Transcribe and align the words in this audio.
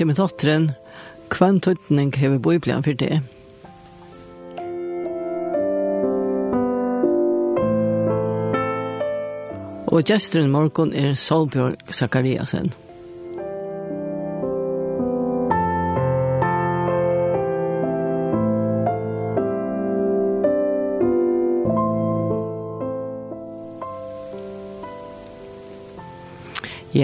kjemmer 0.00 0.16
dotteren, 0.16 0.70
kvann 1.28 1.58
tøytning 1.60 2.14
hever 2.16 2.38
plan 2.58 2.80
for 2.82 2.96
det. 2.96 3.18
Og 9.92 10.06
gesteren 10.08 10.48
morgen 10.54 10.94
er 10.96 11.12
Solbjørg 11.12 11.76
Zakariasen. 11.92 12.72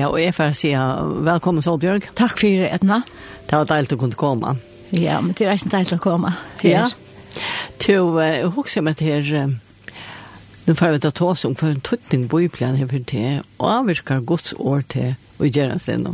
Ja, 0.07 0.13
og 0.15 0.21
jeg 0.23 0.35
får 0.37 0.53
si 0.55 0.69
velkommen 1.27 1.65
Solbjørg. 1.67 2.05
Takk 2.15 2.37
for 2.39 2.47
det, 2.47 2.69
Edna. 2.77 3.01
Det 3.51 3.57
var 3.59 3.67
deilig 3.67 3.97
å 3.97 3.99
kunne 3.99 4.19
komme. 4.19 4.53
Ja, 4.95 5.17
men 5.19 5.35
det 5.35 5.49
er 5.49 5.57
ikke 5.59 5.71
deilig 5.73 5.97
å 5.97 6.03
komme. 6.05 6.29
Ja. 6.63 6.85
Til 7.83 8.13
å 8.15 8.53
huske 8.55 8.85
meg 8.87 9.01
til 9.01 9.57
Nu 10.67 10.75
får 10.79 10.93
vi 10.95 11.01
ta 11.03 11.11
ta 11.11 11.27
oss 11.33 11.43
om 11.45 11.57
for 11.59 11.75
en 11.75 11.83
tøtning 11.83 12.29
på 12.31 12.45
yplan 12.45 12.79
her 12.79 12.87
for 12.87 13.03
det 13.03 13.43
och 13.57 13.71
avvirkar 13.71 14.21
Guds 14.21 14.55
år 14.59 14.85
til 14.87 15.17
å 15.39 15.45
gjøre 15.45 15.73
en 15.73 15.79
sted 15.83 16.07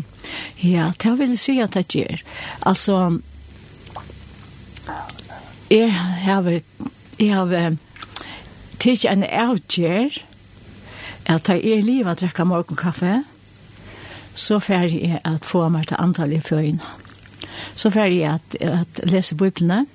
Ja, 0.60 0.92
det 0.96 1.12
vill 1.18 1.36
si 1.38 1.60
at 1.60 1.72
det 1.72 1.92
gjør. 1.92 2.22
Altså, 2.64 3.20
jeg 5.70 5.92
har, 5.92 6.48
jeg 7.18 7.30
har 7.34 7.76
tagit 8.78 9.04
en 9.04 9.24
avgör 9.24 10.22
at 11.26 11.48
jeg 11.48 11.60
er 11.64 11.82
liv 11.82 12.08
att 12.08 12.18
dräcka 12.18 12.44
morgonkaffe 12.44 13.22
så 14.34 14.58
fer 14.58 14.86
jeg 14.88 15.20
at 15.24 15.44
få 15.44 15.68
meg 15.68 15.88
til 15.88 16.00
antall 16.00 16.32
i 16.32 16.40
føyen. 16.40 16.80
Så 17.74 17.90
fer 17.90 18.10
jeg 18.10 18.38
at, 18.38 18.56
at 18.60 19.02
lese 19.10 19.34
bøyblene, 19.34 19.86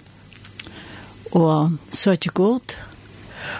og 1.31 1.71
søke 1.91 2.29
god, 2.29 2.77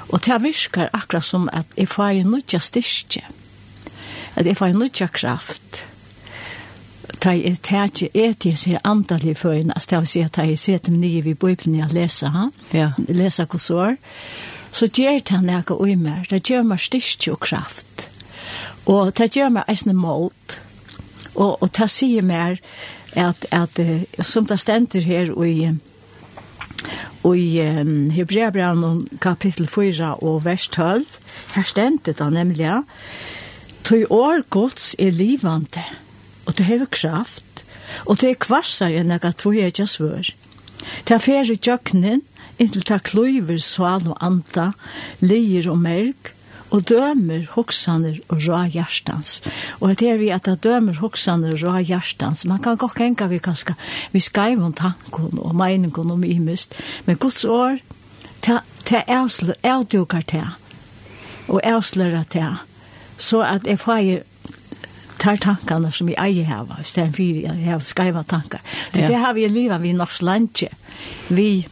og 0.10 0.26
det 0.26 0.44
virker 0.44 0.90
akkurat 0.94 1.26
som 1.26 1.50
at 1.54 1.66
jeg 1.78 1.88
får 1.88 2.22
en 2.22 2.32
nødja 2.32 2.60
styrke, 2.60 3.26
at 4.36 4.46
jeg 4.46 4.58
får 4.58 4.66
en 4.66 4.80
nødja 4.80 5.08
kraft, 5.08 5.86
ta 7.20 7.34
jeg 7.34 7.62
tætje 7.64 8.10
etis 8.14 8.68
her 8.70 8.80
antall 8.84 9.26
i 9.28 9.34
førene, 9.34 9.74
at 9.76 9.92
jeg 9.92 10.00
vil 10.00 10.08
si 10.08 10.22
at 10.22 10.38
jeg 10.38 10.60
ser 10.60 10.78
dem 10.78 11.00
nye 11.02 11.24
ved 11.26 11.36
bøkene 11.36 11.78
jeg 11.82 11.94
leser, 11.94 12.30
ha? 12.30 12.48
ja. 12.74 12.92
leser 13.08 13.46
kursår, 13.46 13.96
så 14.72 14.88
gjør 14.88 15.20
det 15.20 15.30
han 15.30 15.50
jeg 15.50 15.72
og 15.72 15.90
i 15.90 15.96
meg, 15.96 16.28
det 16.30 16.44
gjør 16.44 16.64
meg 16.68 16.80
styrke 16.84 17.32
og 17.32 17.40
kraft, 17.40 18.08
og 18.86 19.12
det 19.18 19.32
gjør 19.36 19.50
meg 19.50 19.70
eisne 19.72 19.96
målt, 19.98 20.60
Og, 21.38 21.62
og 21.62 21.72
ta 21.72 21.88
sier 21.88 22.26
mer 22.26 22.58
at, 23.14 23.46
at 23.54 23.80
som 24.26 24.46
det 24.50 24.60
stender 24.60 25.06
her 25.06 25.32
og 25.36 25.48
i 25.48 25.70
Og 27.24 27.38
i 27.38 27.60
um, 27.60 28.10
Hebreabraun 28.14 29.08
kapittel 29.22 29.68
4 29.68 30.14
og 30.24 30.46
vers 30.46 30.68
12, 30.68 31.06
her 31.56 31.64
stender 31.64 32.14
det 32.14 32.28
nemlig, 32.34 32.70
«Tøy 33.84 34.06
år 34.10 34.44
gods 34.50 34.96
er 35.00 35.12
livande, 35.12 35.84
og 36.46 36.58
det 36.58 36.66
hever 36.66 36.86
kraft, 36.92 37.66
og 38.06 38.22
det 38.22 38.30
er 38.30 38.40
kvassar 38.40 38.94
enn 38.94 39.12
ega 39.12 39.32
tøy 39.32 39.60
ikke 39.66 39.88
svør. 39.88 40.32
Det 41.08 41.16
er 41.16 41.24
færre 41.24 41.56
jøknen, 41.56 42.24
inntil 42.60 42.86
det 42.88 43.04
kluiver 43.04 43.60
sval 43.64 44.08
og 44.08 44.18
anta, 44.22 44.72
leir 45.20 45.70
og 45.72 45.80
merk, 45.82 46.34
og 46.72 46.84
dømer 46.90 47.48
hoksaner 47.54 48.20
og 48.28 48.42
rå 48.44 48.62
hjertans. 48.74 49.42
Og 49.80 49.96
det 50.00 50.10
er 50.12 50.20
vi 50.20 50.30
at 50.36 50.46
det 50.46 50.60
dømer 50.64 51.00
hoksaner 51.02 51.56
og 51.56 51.64
rå 51.64 51.84
hjertans. 51.88 52.46
Man 52.46 52.62
kan 52.64 52.78
godt 52.78 53.02
enka 53.02 53.28
vi 53.32 53.40
kanskje, 53.40 53.76
vi 54.12 54.20
skreiv 54.20 54.64
om 54.64 54.74
tanken 54.74 55.40
og 55.40 55.56
meningen 55.56 56.12
om 56.12 56.24
imust, 56.24 56.76
men 57.06 57.18
Guds 57.18 57.46
år, 57.46 57.80
det 58.90 59.04
er 59.08 59.54
avdukar 59.64 60.24
det, 60.32 60.46
og 61.48 61.62
avslører 61.64 62.24
det, 62.34 62.50
så 63.18 63.42
at 63.42 63.68
jeg 63.68 63.80
får 63.80 64.24
tar 65.18 65.40
tankene 65.42 65.92
som 65.92 66.10
jeg 66.12 66.18
eier 66.22 66.46
her, 66.46 66.68
i 66.80 66.86
stedet 66.86 67.16
for 67.16 67.24
jeg 67.24 67.64
har 67.66 67.80
skrevet 67.86 68.28
tanker. 68.30 68.62
Så 68.94 69.08
det 69.08 69.18
har 69.18 69.34
vi 69.34 69.46
i 69.46 69.50
livet 69.50 69.82
vi 69.82 69.90
i 69.90 69.98
norsk 69.98 70.22
landje. 70.22 70.70
Vi 71.30 71.66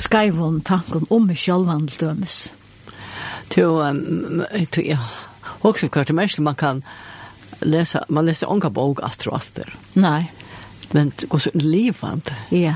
skrev 0.00 0.40
om 0.42 0.60
tanken 0.64 1.06
om 1.10 1.28
meg 1.28 1.38
selv, 1.38 1.68
dømes 2.00 2.48
to 3.50 3.62
um, 3.62 4.44
to 4.70 4.80
ja 4.80 4.98
också 5.60 5.88
kort 5.88 6.06
det 6.06 6.12
mest 6.12 6.38
man 6.38 6.54
kan 6.54 6.82
läsa 7.60 8.04
man 8.08 8.26
läser 8.26 8.50
onka 8.50 8.70
bok 8.70 9.02
astroaster 9.02 9.74
nej 9.92 10.30
men 10.90 11.12
det 11.16 11.26
går 11.26 11.38
så 11.38 11.50
levande 11.54 12.34
ja 12.50 12.74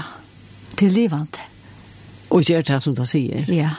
till 0.75 0.93
livant. 0.93 1.37
och 2.29 2.43
gör 2.43 2.63
det 2.63 2.81
som 2.81 2.95
det 2.95 3.07
säger 3.07 3.51
ja 3.51 3.71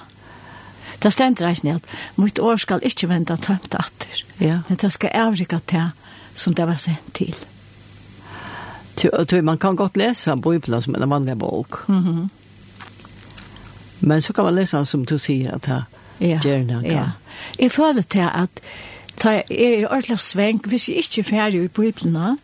Det 0.99 1.11
stender 1.11 1.47
jeg 1.47 1.57
ned. 1.63 1.79
Mitt 2.15 2.39
år 2.39 2.57
skal 2.57 2.79
ikke 2.83 3.09
vende 3.09 3.37
tømt 3.37 3.75
atter. 3.75 4.23
Ja. 4.39 4.59
Men 4.69 4.77
det 4.81 4.91
skal 4.91 5.11
avrika 5.13 5.59
til 5.67 5.91
som 6.35 6.55
det 6.55 6.67
var 6.67 6.75
sendt 6.75 7.13
til. 7.13 7.35
Til, 8.97 9.43
man 9.43 9.57
kan 9.57 9.75
godt 9.75 9.97
lese 9.97 10.35
Bibelen 10.35 10.81
som 10.81 10.95
en 10.95 11.09
vanlig 11.09 11.37
bok. 11.39 11.89
Mm 11.89 12.03
-hmm. 12.03 12.27
Men 13.99 14.21
så 14.21 14.33
kan 14.33 14.43
man 14.43 14.55
lese 14.55 14.85
som 14.85 15.05
du 15.05 15.17
sier 15.17 15.55
at 15.55 15.65
det 15.65 15.83
ja, 16.19 16.39
gjerne. 16.43 16.81
Ja. 16.83 17.05
Jeg 17.59 17.71
føler 17.71 18.01
til 18.01 18.27
at 18.27 18.61
ta 19.19 19.37
jeg 19.37 19.45
er 19.81 19.87
ordentlig 19.87 20.19
svenk, 20.19 20.67
hvis 20.67 20.89
jeg 20.89 20.97
ikke 21.03 21.21
er 21.21 21.29
ferdig 21.29 21.63
i 21.63 21.67
Bibelen, 21.67 22.37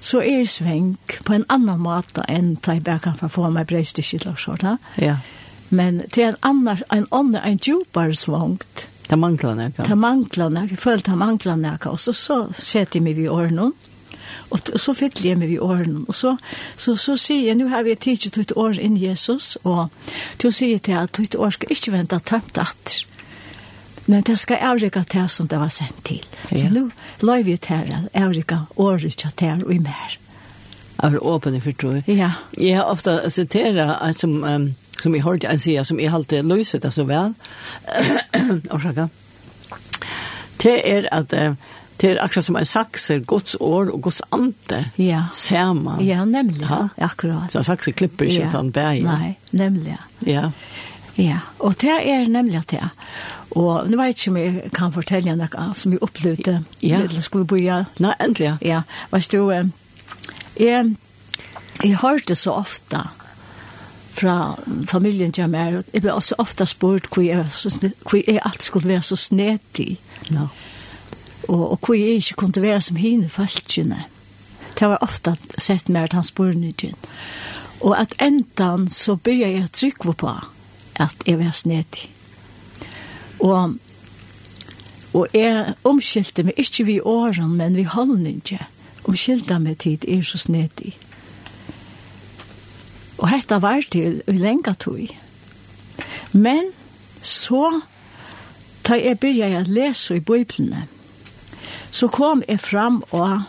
så 0.00 0.20
er 0.20 0.40
jeg 0.42 0.48
svenk 0.48 1.18
på 1.24 1.34
en 1.34 1.46
annan 1.48 1.80
måte 1.80 2.24
enn 2.28 2.56
ta 2.56 2.76
jeg 2.76 2.84
bare 2.84 2.98
kan 2.98 3.30
få 3.30 3.50
meg 3.50 3.68
breist 3.70 3.98
i 3.98 4.04
skillagskjorta. 4.04 4.76
Ja. 4.98 5.18
Men 5.70 6.02
til 6.12 6.30
en 6.30 6.38
annen, 6.42 6.84
en 6.92 7.06
annen, 7.12 7.40
en 7.44 7.58
djupere 7.60 8.16
svangt. 8.16 8.88
Ta 9.08 9.16
mangler 9.16 9.54
nekka. 9.56 9.84
Ta 9.84 9.94
mangler 9.94 10.50
nekka, 10.52 10.74
jeg 10.74 10.82
føler 10.84 11.04
ta 11.04 11.16
mangler 11.16 11.60
nekka, 11.60 11.92
og 11.92 12.00
så, 12.00 12.12
så 12.12 12.40
setter 12.58 12.98
jeg 12.98 13.06
meg 13.08 13.20
i 13.22 13.28
årene, 13.28 13.72
Og 14.50 14.60
så 14.80 14.94
fyller 14.96 15.26
jeg 15.28 15.38
meg 15.40 15.52
i 15.52 15.58
årene. 15.60 16.04
Og 16.08 16.16
så, 16.16 16.36
så, 16.76 16.94
så 16.96 17.16
sier 17.20 17.50
jeg, 17.50 17.58
nå 17.58 17.68
har 17.68 17.84
vi 17.84 17.96
tidsi 18.00 18.30
ditt 18.32 18.54
år 18.56 18.78
inn 18.80 18.96
Jesus, 18.96 19.56
og 19.64 19.92
til 20.40 20.50
å 20.50 20.54
si 20.54 20.70
til 20.78 20.96
at 20.96 21.16
ditt 21.18 21.36
år 21.36 21.52
skal 21.56 21.74
ikke 21.74 21.92
vente 21.92 22.20
tømt 22.24 22.60
atter. 22.60 23.02
Men 24.08 24.22
det 24.24 24.38
skal 24.40 24.62
avrika 24.64 25.04
det 25.12 25.26
som 25.30 25.48
det 25.48 25.58
var 25.60 25.68
sendt 25.68 26.04
til. 26.04 26.24
Ja. 26.50 26.58
Så 26.58 26.68
nå 26.72 26.86
løy 27.20 27.42
vi 27.44 27.56
til 27.60 27.92
avrika 28.16 28.62
året 28.76 29.20
til 29.36 29.64
og 29.66 29.72
i 29.74 29.78
mer. 29.84 30.16
Jeg 30.98 31.14
er 31.14 31.22
åpen 31.22 31.54
i 31.54 31.72
tro. 31.72 31.92
Ja. 32.06 32.30
Jeg 32.58 32.76
har 32.76 32.88
ofte 32.88 33.30
siteret 33.30 34.16
som, 34.16 34.42
um, 34.42 34.74
som 35.02 35.14
jeg 35.14 35.22
hørte 35.22 35.48
en 35.48 35.58
sier, 35.58 35.82
som 35.82 36.00
jeg 36.00 36.10
halte 36.10 36.42
løset 36.42 36.82
det 36.84 36.92
så 36.94 37.04
vel. 37.04 37.34
Årsaka. 38.72 39.08
det 40.62 40.80
er 40.84 41.08
at 41.12 41.32
uh, 41.32 41.54
det 42.00 42.10
er 42.10 42.22
akkurat 42.22 42.44
som 42.44 42.56
en 42.56 42.64
sakser, 42.64 43.18
gods 43.26 43.56
år 43.60 43.90
og 43.92 44.02
gods 44.02 44.22
ante, 44.32 44.84
ja. 44.96 45.24
ser 45.32 45.72
man. 45.74 46.00
Ja, 46.06 46.24
nemlig. 46.24 46.62
Ja. 46.62 46.88
Akkurat. 46.96 47.52
Så 47.52 47.62
sakser 47.62 47.92
klipper 47.92 48.24
ikke 48.24 48.44
ja. 48.44 48.48
utan 48.48 48.72
bæg. 48.72 49.02
Nei, 49.02 49.34
nemlig. 49.52 49.96
Ja. 50.26 50.50
Ja, 51.18 51.38
og 51.58 51.80
det 51.80 51.96
er 51.98 52.28
nemlig 52.30 52.60
at 52.60 52.70
det. 52.70 52.88
Og 53.50 53.88
nå 53.90 53.98
vet 53.98 54.06
jeg 54.06 54.18
ikke 54.18 54.30
om 54.30 54.36
jeg 54.38 54.72
kan 54.76 54.92
fortelle 54.94 55.34
noe 55.36 55.68
som 55.74 55.92
jeg 55.92 56.02
opplevde. 56.04 56.60
Ja. 56.82 57.00
Eller 57.02 57.24
skulle 57.24 57.48
bo 57.48 57.58
ja. 57.58 57.82
Nei, 57.98 58.14
endelig. 58.22 58.54
Ja, 58.62 58.82
vet 59.10 59.32
du, 59.32 59.50
jeg, 59.50 60.94
jeg 61.82 61.96
hørte 62.02 62.36
så 62.38 62.54
ofte 62.60 63.02
fra 64.18 64.58
familien 64.86 65.32
til 65.32 65.48
meg, 65.50 65.76
og 65.78 65.90
jeg 65.94 66.02
ble 66.02 66.14
også 66.14 66.38
ofte 66.42 66.66
spurt 66.66 67.08
hvor 67.14 67.22
jeg, 67.22 67.44
hvor 68.02 68.18
jeg 68.18 68.40
alt 68.44 68.62
skulle 68.62 68.88
være 68.88 69.02
så 69.02 69.16
snedig. 69.16 69.98
Ja. 70.30 70.48
Og, 71.48 71.70
og 71.70 71.78
hvor 71.82 71.94
jeg 71.94 72.20
ikke 72.22 72.34
kunne 72.44 72.62
være 72.62 72.80
som 72.80 72.96
henne 72.96 73.28
falskene. 73.28 74.04
Det 74.78 74.88
var 74.88 75.02
ofte 75.02 75.34
sett 75.58 75.88
mer 75.88 76.06
at 76.06 76.12
han 76.12 76.24
spurte 76.24 76.92
Og 77.80 78.00
at 78.00 78.14
endan 78.20 78.88
så 78.88 79.16
begynte 79.16 79.48
jeg 79.48 79.64
å 79.64 79.72
trykke 79.72 80.12
på 80.12 80.34
at 80.98 81.26
jeg 81.26 81.38
var 81.38 81.50
snedig. 81.50 82.10
Og, 83.40 83.74
og 85.14 85.26
jeg 85.34 85.74
omskilte 85.84 86.42
meg, 86.42 86.58
ikke 86.58 86.84
vi 86.84 87.00
åren, 87.00 87.54
men 87.56 87.76
vi 87.76 87.82
holdninge, 87.82 88.58
omskilte 89.04 89.58
meg 89.58 89.78
tid 89.78 90.04
er 90.08 90.22
så 90.22 90.38
snedig. 90.38 90.96
Og 93.18 93.30
dette 93.30 93.62
var 93.62 93.82
til 93.90 94.22
i 94.26 94.36
lenge 94.38 94.74
tog. 94.74 95.08
Men 96.32 96.70
så, 97.22 97.80
da 98.86 98.98
jeg 98.98 99.18
begynte 99.18 99.62
å 99.64 99.72
lese 99.72 100.18
i 100.18 100.22
Bibelene, 100.22 100.86
så 101.90 102.08
kom 102.12 102.42
jeg 102.48 102.60
fram 102.60 103.02
og 103.10 103.48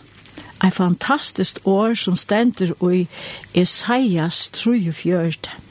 et 0.64 0.74
fantastisk 0.74 1.60
år 1.64 1.94
som 1.94 2.16
stender 2.16 2.72
i 2.92 3.06
Esaias 3.54 4.50
34. 4.54 5.69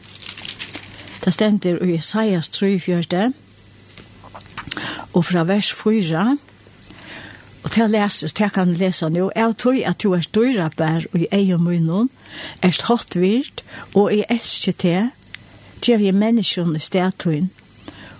Det 1.25 1.33
stender 1.33 1.83
i 1.83 1.97
Isaias 1.97 2.49
3, 2.49 3.31
og 5.13 5.25
fra 5.25 5.43
vers 5.43 5.73
4, 5.73 6.37
og 7.63 7.71
til 7.71 7.83
å 7.83 7.91
lese, 7.91 8.27
til 8.27 8.45
jeg 8.45 8.55
kan 8.55 8.71
lese 8.73 9.09
nå, 9.11 9.29
jeg 9.35 9.55
tror 9.59 9.79
at 9.89 10.03
du 10.03 10.13
er 10.15 10.23
større 10.23 10.69
bær 10.77 11.07
og 11.11 11.19
i 11.19 11.27
egen 11.35 11.63
munnen, 11.63 12.09
er 12.63 12.77
hatt 12.87 13.17
virt, 13.19 13.63
og 13.93 14.13
jeg 14.15 14.29
elsker 14.29 14.77
til, 14.79 15.09
gjør 15.83 16.05
jeg 16.05 16.15
menneskene 16.15 16.79
i 16.79 16.83
stedtøyen, 16.83 17.51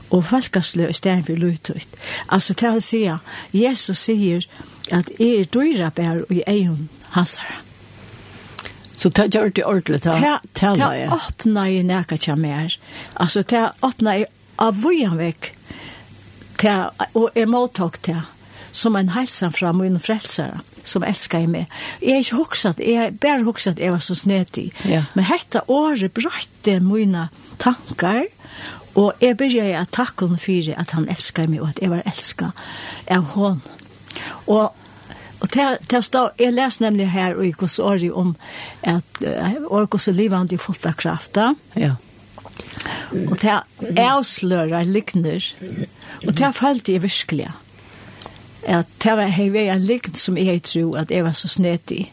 og 0.09 0.25
folkaslø 0.25 0.89
i 0.89 0.97
stedet 0.97 1.25
for 1.27 1.39
løytøyt. 1.39 1.97
Altså 2.33 2.53
til 2.57 2.79
å 2.79 2.83
si, 2.83 3.03
Jesus 3.53 4.05
sier 4.09 4.47
at 4.91 5.11
jeg 5.19 5.43
er 5.43 5.51
døyre 5.53 5.91
bær 5.95 6.23
og 6.25 6.33
i 6.33 6.43
egen 6.47 6.89
hasere. 7.13 7.68
Så 8.99 9.09
det 9.15 9.29
gjør 9.31 9.53
det 9.55 9.63
ordentlig, 9.63 10.01
det 10.03 10.15
taler 10.59 10.95
jeg. 10.97 11.07
Det 11.07 11.15
åpner 11.15 11.69
jeg 11.71 11.85
nækka 11.87 12.17
til 12.19 12.39
mer. 12.39 12.75
Altså, 13.15 13.43
det 13.47 13.61
åpner 13.85 14.17
jeg 14.19 14.27
av 14.59 14.81
vujan 14.83 15.15
vekk, 15.19 15.53
og 17.15 17.29
jeg 17.35 17.47
måttok 17.47 18.01
det, 18.09 18.17
som 18.75 18.97
en 18.99 19.13
helsen 19.15 19.53
fra 19.55 19.71
min 19.73 19.95
frelsere, 20.03 20.59
som 20.83 21.05
elsker 21.07 21.47
meg. 21.47 21.71
Jeg 22.03 22.17
er 22.17 22.25
ikke 22.25 22.41
hokset, 22.41 22.81
jeg 22.83 22.99
er 23.05 23.15
bare 23.15 23.47
hokset 23.47 23.77
at 23.77 23.85
jeg 23.85 23.95
var 23.95 24.03
så 24.03 24.17
snedig. 24.19 24.67
Ja. 24.83 25.05
Men 25.15 25.29
dette 25.31 25.63
året 25.71 26.13
brøtte 26.13 26.75
mine 26.83 27.29
tankar, 27.61 28.27
og 28.99 29.23
jeg 29.23 29.37
begynte 29.39 29.79
å 29.79 29.87
takke 29.95 30.27
henne 30.27 30.43
for 30.43 30.75
at 30.83 30.93
han 30.97 31.07
elsker 31.07 31.47
meg, 31.47 31.63
og 31.63 31.71
at 31.71 31.79
jeg 31.79 31.93
var 31.93 32.03
elsket 32.03 32.63
av 33.15 33.31
henne. 33.37 33.77
Og 34.49 34.78
Og 35.49 35.53
til, 35.55 35.77
til 35.89 36.03
stå, 36.05 36.19
jeg 36.37 36.53
les 36.53 36.79
nemlig 36.79 37.07
her 37.09 37.39
i 37.41 37.49
Kossori 37.57 38.11
om 38.13 38.35
at 38.85 39.23
uh, 39.25 39.55
Orkos 39.73 40.07
er 40.07 40.13
livande 40.13 40.53
i 40.53 40.61
fullt 40.61 40.85
av 40.85 40.93
krafta. 40.99 41.53
Ja. 41.73 41.95
Og 43.25 43.33
til 43.41 43.97
avslører 43.97 44.85
likner. 44.85 45.41
Og 46.27 46.35
til 46.37 46.53
følte 46.53 46.93
jeg 46.93 47.03
virkelig 47.07 47.49
at 48.69 48.87
til 48.99 49.15
var 49.17 49.31
hei 49.33 49.47
vei 49.49 49.69
en 49.71 49.81
likn 49.81 50.17
som 50.19 50.37
jeg 50.37 50.61
tro 50.67 50.91
at 50.99 51.09
jeg 51.09 51.25
var 51.25 51.33
så 51.33 51.49
snedig. 51.49 52.11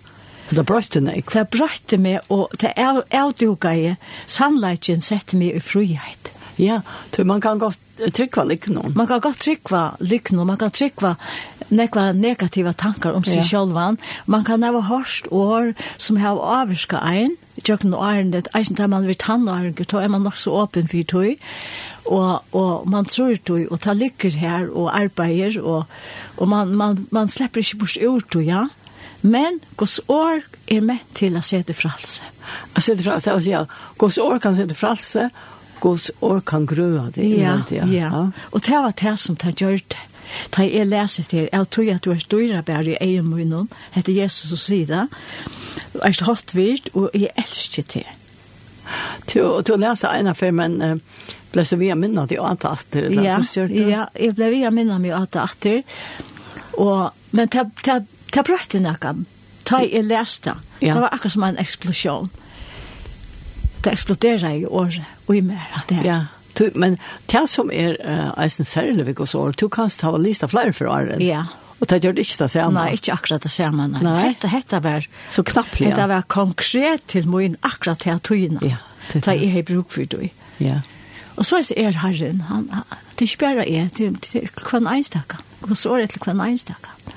Det 0.49 0.63
brøtte 0.65 1.03
meg. 1.03 1.27
Det 1.27 1.43
brøtte 1.51 1.99
meg, 1.99 2.21
og 2.31 2.55
det 2.63 2.73
avduga 2.79 3.75
jeg. 3.75 3.97
Sannleikken 4.31 5.03
sette 5.03 5.37
meg 5.37 5.59
i 5.59 5.61
frihet. 5.61 6.31
Ja, 6.57 6.81
man 7.27 7.43
kan 7.45 7.59
godt 7.59 7.83
trykva 8.15 8.45
liknån. 8.45 8.95
Man 8.95 9.07
kan 9.11 9.21
godt 9.21 9.43
trykva 9.43 9.97
liknån, 10.01 10.47
man 10.47 10.61
kan 10.61 10.71
trykva 10.71 11.17
nekva 11.69 12.13
negativa 12.13 12.73
tankar 12.73 13.17
om 13.17 13.25
seg 13.25 13.43
ja. 13.43 13.43
självan. 13.43 13.99
Man 14.27 14.45
kan 14.45 14.63
ha 14.63 14.81
hørst 14.81 15.29
år 15.33 15.75
som 15.97 16.17
har 16.17 16.39
avviska 16.39 17.01
ein, 17.03 17.37
tjøkken 17.63 17.95
og 17.95 18.05
æren, 18.07 18.33
det 18.33 18.47
er 18.55 18.65
ikke 18.65 18.89
man 18.89 19.07
vil 19.07 19.19
tanne 19.19 19.51
æren, 19.51 19.75
da 19.75 20.03
er 20.03 20.09
man 20.09 20.23
nok 20.23 20.39
så 20.39 20.55
åpen 20.63 20.89
for 20.89 21.03
tøy, 21.03 21.37
og, 22.07 22.43
og 22.53 22.89
man 22.89 23.05
tror 23.05 23.37
tøy, 23.37 23.67
og 23.71 23.81
ta 23.81 23.93
lykker 23.93 24.37
her, 24.39 24.69
og 24.71 24.93
arbeider, 24.95 25.61
og, 25.63 25.85
og 26.37 26.49
man, 26.49 26.69
man, 26.69 27.07
man 27.11 27.29
slipper 27.29 27.65
ikke 27.65 27.79
bort 27.79 27.97
ut 27.97 28.31
tøy, 28.31 28.47
ja. 28.47 28.67
Men 29.23 29.61
gos 29.77 29.99
år 30.09 30.45
er 30.71 30.85
med 30.85 31.03
til 31.15 31.35
å 31.35 31.43
se 31.43 31.63
det 31.67 31.75
fra 31.75 31.91
alse. 31.97 32.23
Å 32.77 32.83
se 32.85 32.95
det 32.95 33.07
fra 33.07 33.17
alse, 33.17 33.33
altså 33.33 33.51
ja. 33.51 33.63
Gos 33.99 34.19
år 34.23 34.39
kan 34.39 34.55
se 34.55 34.67
det 34.69 34.77
fra 34.79 34.95
gos 35.81 36.11
år 36.25 36.41
kan 36.47 36.67
grøa 36.67 37.11
det. 37.15 37.27
Ja, 37.37 37.59
ja. 37.71 37.87
ja. 37.91 38.11
Og 38.53 38.63
det 38.65 38.77
var 38.77 38.95
det 38.97 39.17
som 39.21 39.37
det 39.37 39.57
gjør 39.61 39.81
det. 39.93 40.05
Ta 40.55 40.67
jeg 40.67 40.89
leser 40.91 41.27
til, 41.29 41.49
jeg 41.53 41.71
tror 41.71 41.91
at 41.95 42.05
du 42.05 42.13
er 42.13 42.23
større 42.23 42.63
bare 42.67 42.95
i 42.95 42.99
egen 43.01 43.31
munnen, 43.31 43.69
heter 43.95 44.13
Jesus 44.13 44.53
og 44.53 44.59
sier 44.63 44.87
det. 44.87 45.07
sida, 45.07 46.05
er 46.05 46.13
så 46.13 46.29
hatt 46.31 46.55
virt, 46.55 46.91
og 46.95 47.11
jeg 47.15 47.33
elsker 47.37 47.83
til. 47.83 48.07
Du, 49.33 49.41
du 49.67 49.75
leser 49.77 50.15
en 50.15 50.31
av 50.31 50.43
men 50.55 50.77
uh, 50.83 50.95
ble 51.53 51.65
så 51.67 51.79
vi 51.81 51.91
minnet 51.99 52.33
i 52.33 52.39
åtta 52.39 52.77
det 52.93 53.09
Ja, 53.17 53.41
ja, 53.69 54.07
jeg 54.15 54.37
ble 54.37 54.51
vi 54.53 54.63
minnet 54.71 55.01
meg 55.01 55.11
i 55.11 55.17
åtta 55.17 55.47
atter, 55.47 55.83
og, 56.77 57.11
men 57.33 57.51
ta, 57.51 57.67
ta, 57.83 58.01
ta 58.33 58.45
brøtte 58.47 58.81
noe, 58.83 59.15
ta 59.67 59.83
jeg 59.83 60.07
leste, 60.07 60.55
ja. 60.81 60.93
det 60.93 61.01
var 61.03 61.15
akkurat 61.15 61.35
som 61.35 61.47
en 61.49 61.61
eksplosjon. 61.63 62.31
Det 63.83 63.93
eksploderer 63.93 64.63
i 64.63 64.67
året, 64.67 65.05
og 65.27 65.37
i 65.37 65.43
mer 65.47 65.67
at 65.79 65.91
det 65.91 66.01
er. 66.03 66.07
Ja, 66.07 66.21
Du, 66.57 66.71
men 66.75 66.97
det 67.31 67.45
som 67.53 67.71
er 67.73 67.99
uh, 68.01 68.33
eisen 68.41 68.65
særlig 68.65 69.07
vi 69.07 69.17
går 69.19 69.29
så, 69.29 69.45
du 69.53 69.69
kan 69.69 69.91
ta 69.93 70.15
list 70.17 70.45
av 70.47 70.55
flere 70.55 70.73
for 70.77 70.89
åren. 70.89 71.21
Ja. 71.21 71.45
Og 71.77 71.89
det 71.91 72.01
gjør 72.05 72.17
det 72.17 72.25
ikke 72.25 72.45
det 72.45 72.51
samme. 72.55 72.73
Nei, 72.79 72.97
ikke 72.97 73.13
akkurat 73.13 73.45
det 73.45 73.53
samme. 73.53 73.89
Nei. 73.93 74.03
nei. 74.07 74.19
Hette, 74.31 74.49
hette 74.49 74.81
var, 74.85 75.07
så 75.31 75.45
knapplig, 75.45 75.91
ja. 75.93 76.07
Var 76.09 76.25
konkret 76.33 77.05
til 77.13 77.29
min 77.29 77.59
akkurat 77.61 78.07
her 78.09 78.21
tøyene. 78.25 78.63
Ja. 78.65 78.81
Det 79.13 79.29
er 79.29 79.43
jeg 79.45 79.67
bruk 79.69 79.93
for 79.93 80.09
det. 80.09 80.31
Ja. 80.59 80.81
Og 81.37 81.45
så 81.45 81.61
er 81.77 81.93
det 81.93 82.01
herren, 82.01 82.41
han, 82.49 82.71
det 83.13 83.27
er 83.27 83.29
ikke 83.29 83.45
bare 83.45 83.67
jeg, 83.69 83.91
det 83.99 84.41
er 84.41 84.49
kvann 84.57 84.89
einstakken. 84.89 85.45
Og 85.69 85.77
så 85.77 85.93
er 85.95 86.07
det 86.07 86.15
til 86.17 86.25
kvann 86.25 86.41
einstakken. 86.41 87.13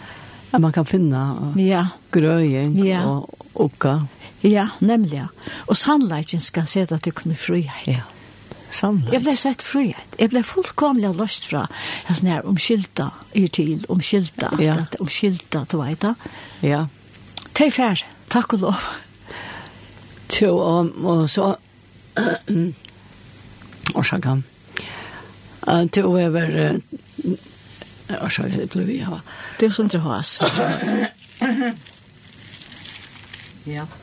Ja, 0.52 0.60
man 0.60 0.74
kan 0.76 0.88
finne 0.90 1.24
uh, 1.54 1.60
ja. 1.62 1.86
grøying 2.12 2.76
ja. 2.84 3.06
og 3.08 3.30
okka. 3.56 4.02
Ja, 4.44 4.70
nemlig. 4.80 5.24
Og 5.68 5.78
sannleggen 5.78 6.42
skal 6.44 6.68
se 6.68 6.84
at 6.84 7.06
det 7.06 7.16
kunne 7.16 7.38
frihet. 7.40 7.88
Ja. 7.88 8.04
Sannligt. 8.70 9.14
Jeg 9.14 9.24
ble 9.26 9.36
sett 9.38 9.64
frihet. 9.66 10.16
Jeg 10.20 10.30
ble 10.30 10.44
fullkomlig 10.46 11.10
løst 11.18 11.48
fra. 11.50 11.66
Jag 12.08 12.20
sånn 12.20 12.32
her 12.32 12.48
omskylta 12.50 13.10
i 13.34 13.48
til, 13.48 13.86
till, 13.86 14.30
alt 14.46 14.62
ja. 14.62 14.76
dette, 14.78 15.00
omskylta 15.02 15.66
du 15.70 15.78
vet. 15.82 16.02
da. 16.02 16.14
Ja. 16.62 16.86
Tack 17.54 17.74
fær, 17.74 18.04
takk 18.30 18.54
og 18.54 18.68
lov. 18.68 18.90
Jo, 20.40 20.58
og 20.58 21.30
så 21.30 21.56
och 23.94 24.06
så 24.06 24.22
kan. 24.22 24.44
Eh, 25.68 25.86
till 25.86 26.04
över 26.04 26.82
och 28.22 28.32
så 28.32 28.42
det 28.42 28.70
ble 28.70 28.84
vi 28.84 29.00
ha. 29.00 29.20
Det 29.60 29.66
er 29.66 29.74
sånn 29.74 29.90
til 29.90 30.00
hos. 30.00 30.40
Ja. 33.66 33.88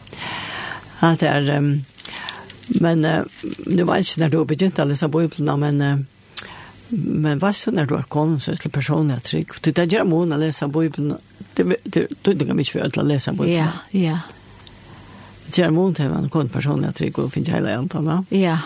Att 1.01 1.21
det 1.21 1.29
er, 1.29 1.59
um, 1.59 1.85
Men 2.69 3.05
uh, 3.05 3.25
nu 3.67 3.85
var 3.85 4.03
ikke 4.03 4.25
når 4.25 4.33
du 4.33 4.39
begynte 4.45 4.83
å 4.83 4.89
lese 4.91 5.09
Bibelen, 5.13 5.61
men, 5.63 5.83
uh, 5.83 6.97
men 6.97 7.43
hva 7.43 7.53
så 7.55 7.73
når 7.75 7.91
du 7.91 7.95
har 7.97 8.09
kommet 8.11 8.43
så 8.43 8.57
til 8.59 8.75
personlig 8.75 9.21
trygg? 9.27 9.55
Du 9.63 9.71
tar 9.71 9.87
gjerne 9.91 10.11
mån 10.11 10.35
å 10.35 10.41
lese 10.41 10.69
Bibelen, 10.73 11.17
du 11.57 12.03
kan 12.25 12.59
ikke 12.59 12.81
være 12.81 12.91
til 12.97 13.05
å 13.05 13.07
lese 13.07 13.35
Bibelen. 13.37 13.55
Ja, 13.55 13.71
ja. 13.95 14.19
Det 15.47 15.61
gjerne 15.61 15.77
mån 15.77 15.95
til 15.95 16.11
man 16.11 16.29
kom 16.33 16.51
personlig 16.51 16.91
trygg 16.99 17.23
og 17.23 17.31
finner 17.35 17.61
hele 17.61 17.77
jentene. 17.77 18.19
Ja. 18.35 18.59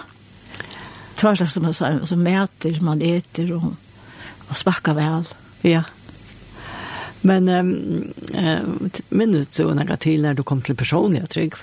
Tvers 1.20 1.44
som 1.52 1.68
jeg 1.68 1.76
sa, 1.76 1.92
som 2.08 2.24
mäter, 2.24 2.80
man 2.80 3.02
äter 3.04 3.52
og, 3.58 3.74
og 4.48 4.56
smakar 4.56 4.96
vel. 4.96 5.28
Ja. 5.68 5.84
Men 7.20 7.48
um, 7.52 7.72
uh, 8.32 9.00
minnet 9.12 9.52
du 9.52 9.66
noe 9.76 9.96
til 10.00 10.24
når 10.24 10.40
du 10.40 10.46
kom 10.48 10.64
til 10.64 10.78
personlig 10.80 11.26
trygg? 11.28 11.58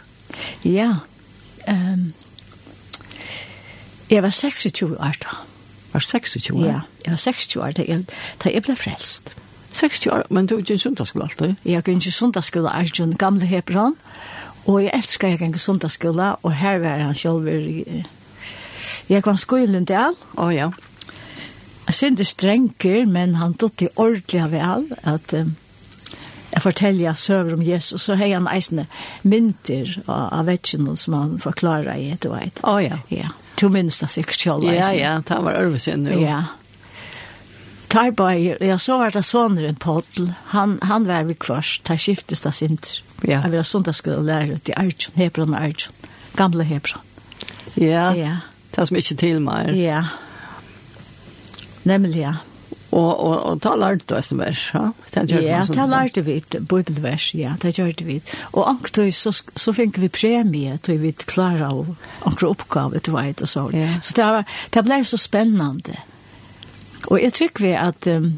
Ja, 0.61 0.69
ja 0.69 1.16
Jeg 4.09 4.23
var 4.23 4.29
26 4.29 4.97
år 4.99 5.17
da. 5.23 5.37
Var 5.93 5.99
26 5.99 6.57
år? 6.57 6.65
Ja, 6.65 6.79
jeg 7.05 7.11
var 7.11 7.15
26 7.15 7.63
år 7.63 7.71
da 7.71 7.85
jeg, 7.87 8.05
da 8.43 8.53
jeg 8.53 8.63
ble 8.63 8.75
frelst. 8.75 9.35
60 9.73 10.07
år, 10.07 10.23
men 10.29 10.47
du 10.47 10.55
er 10.55 10.59
ikke 10.59 10.73
en 10.73 10.79
sundagsskole 10.79 11.23
alltid? 11.23 11.55
Jeg 11.65 11.73
er 11.75 11.89
ikke 11.89 12.11
sundagsskole, 12.11 12.69
er 12.69 12.87
ikke 12.87 13.03
en 13.03 13.17
gamle 13.17 13.45
hebron, 13.45 13.95
og 14.65 14.83
jeg 14.83 14.91
elsker 14.93 15.27
jeg 15.27 15.41
ikke 15.41 15.59
sundagsskole, 15.59 16.35
og 16.43 16.53
her 16.53 16.79
var 16.79 16.97
han 16.97 17.15
selv, 17.15 17.49
jeg 19.09 19.23
var 19.25 19.35
skolen 19.39 19.85
del. 19.87 20.17
Å 20.35 20.47
oh, 20.47 20.51
ja. 20.51 20.71
Jeg 21.87 21.95
synes 21.95 22.17
det 22.19 22.27
strenger, 22.27 23.05
men 23.07 23.37
han 23.39 23.53
tog 23.53 23.71
det 23.79 23.93
ordentlig 23.95 24.43
vel, 24.51 24.89
at 25.07 25.33
um, 25.33 25.53
jeg 26.51 26.61
forteller 26.61 27.13
søver 27.13 27.53
om 27.53 27.63
Jesus, 27.63 28.01
så 28.01 28.15
har 28.19 28.33
han 28.33 28.49
eisende 28.51 28.87
mynter 29.23 29.93
av, 30.07 30.27
av 30.39 30.49
vettene 30.49 30.97
som 30.99 31.15
han 31.15 31.37
forklarer 31.39 31.95
i 31.95 32.09
et 32.11 32.27
og 32.27 32.35
et. 32.41 32.59
Å 32.63 32.75
oh, 32.75 32.83
ja. 32.83 32.99
Ja 33.13 33.31
to 33.57 33.69
minst 33.69 34.01
det 34.01 34.09
sikkert 34.13 34.39
selv. 34.39 34.63
Ja, 34.69 34.91
ja, 34.93 35.17
det 35.27 35.37
var 35.43 35.57
Ørvesen. 35.57 36.07
Ja. 36.21 36.43
Tarbeir, 37.87 38.57
ja, 38.63 38.77
så 38.77 38.97
var 38.97 39.11
det 39.15 39.23
såneren 39.23 39.75
Pottel. 39.75 40.33
Han, 40.53 40.77
han 40.81 41.07
var 41.07 41.23
vi 41.23 41.37
først, 41.39 41.87
der 41.87 41.97
skiftes 41.97 42.43
da 42.43 42.51
sint. 42.51 43.01
Ja. 43.23 43.41
Jeg 43.41 43.51
var 43.51 43.63
søndagsskolelærer 43.63 44.59
til 44.59 44.75
Arjun, 44.77 45.15
Hebron 45.15 45.53
og 45.53 45.61
Arjun. 45.61 45.95
Gamle 46.35 46.63
Hebron. 46.63 47.01
Ja, 47.77 48.11
ja. 48.13 48.35
det 48.75 48.87
som 48.87 48.97
ikke 48.97 49.15
til 49.15 49.41
meg. 49.41 49.71
Ja, 49.77 50.03
nemlig, 51.85 52.19
ja. 52.25 52.33
Og, 52.91 53.19
og, 53.19 53.35
og 53.43 53.61
ta 53.61 53.73
lærte 53.75 54.05
du 54.07 54.15
et 54.15 54.29
vers, 54.39 54.61
ja? 54.73 54.85
Ja, 55.43 55.59
ta 55.67 55.85
lærte 55.89 56.23
vi 56.23 56.37
et 56.39 56.55
bibelvers, 56.69 57.33
ja, 57.35 57.55
ta 57.59 57.71
gjørte 57.73 58.07
vi. 58.07 58.21
Og 58.53 58.63
anktøy, 58.69 59.11
så, 59.11 59.33
så 59.35 59.73
fikk 59.75 59.99
vi 59.99 60.07
premie 60.13 60.77
til 60.83 61.01
vi 61.01 61.11
klara 61.27 61.67
av 61.73 61.89
anker 62.29 62.47
oppgave 62.47 63.01
til 63.03 63.17
veit 63.17 63.43
og 63.43 63.51
så. 63.51 63.65
Ja. 63.75 63.89
Så 64.01 64.15
det, 64.15 64.27
var, 64.37 64.59
det 64.73 64.83
ble 64.87 65.01
så 65.03 65.19
spennende. 65.19 65.97
Og 67.07 67.19
jeg 67.21 67.35
tror 67.35 67.63
vi 67.63 67.73
at 67.75 68.07
um, 68.11 68.29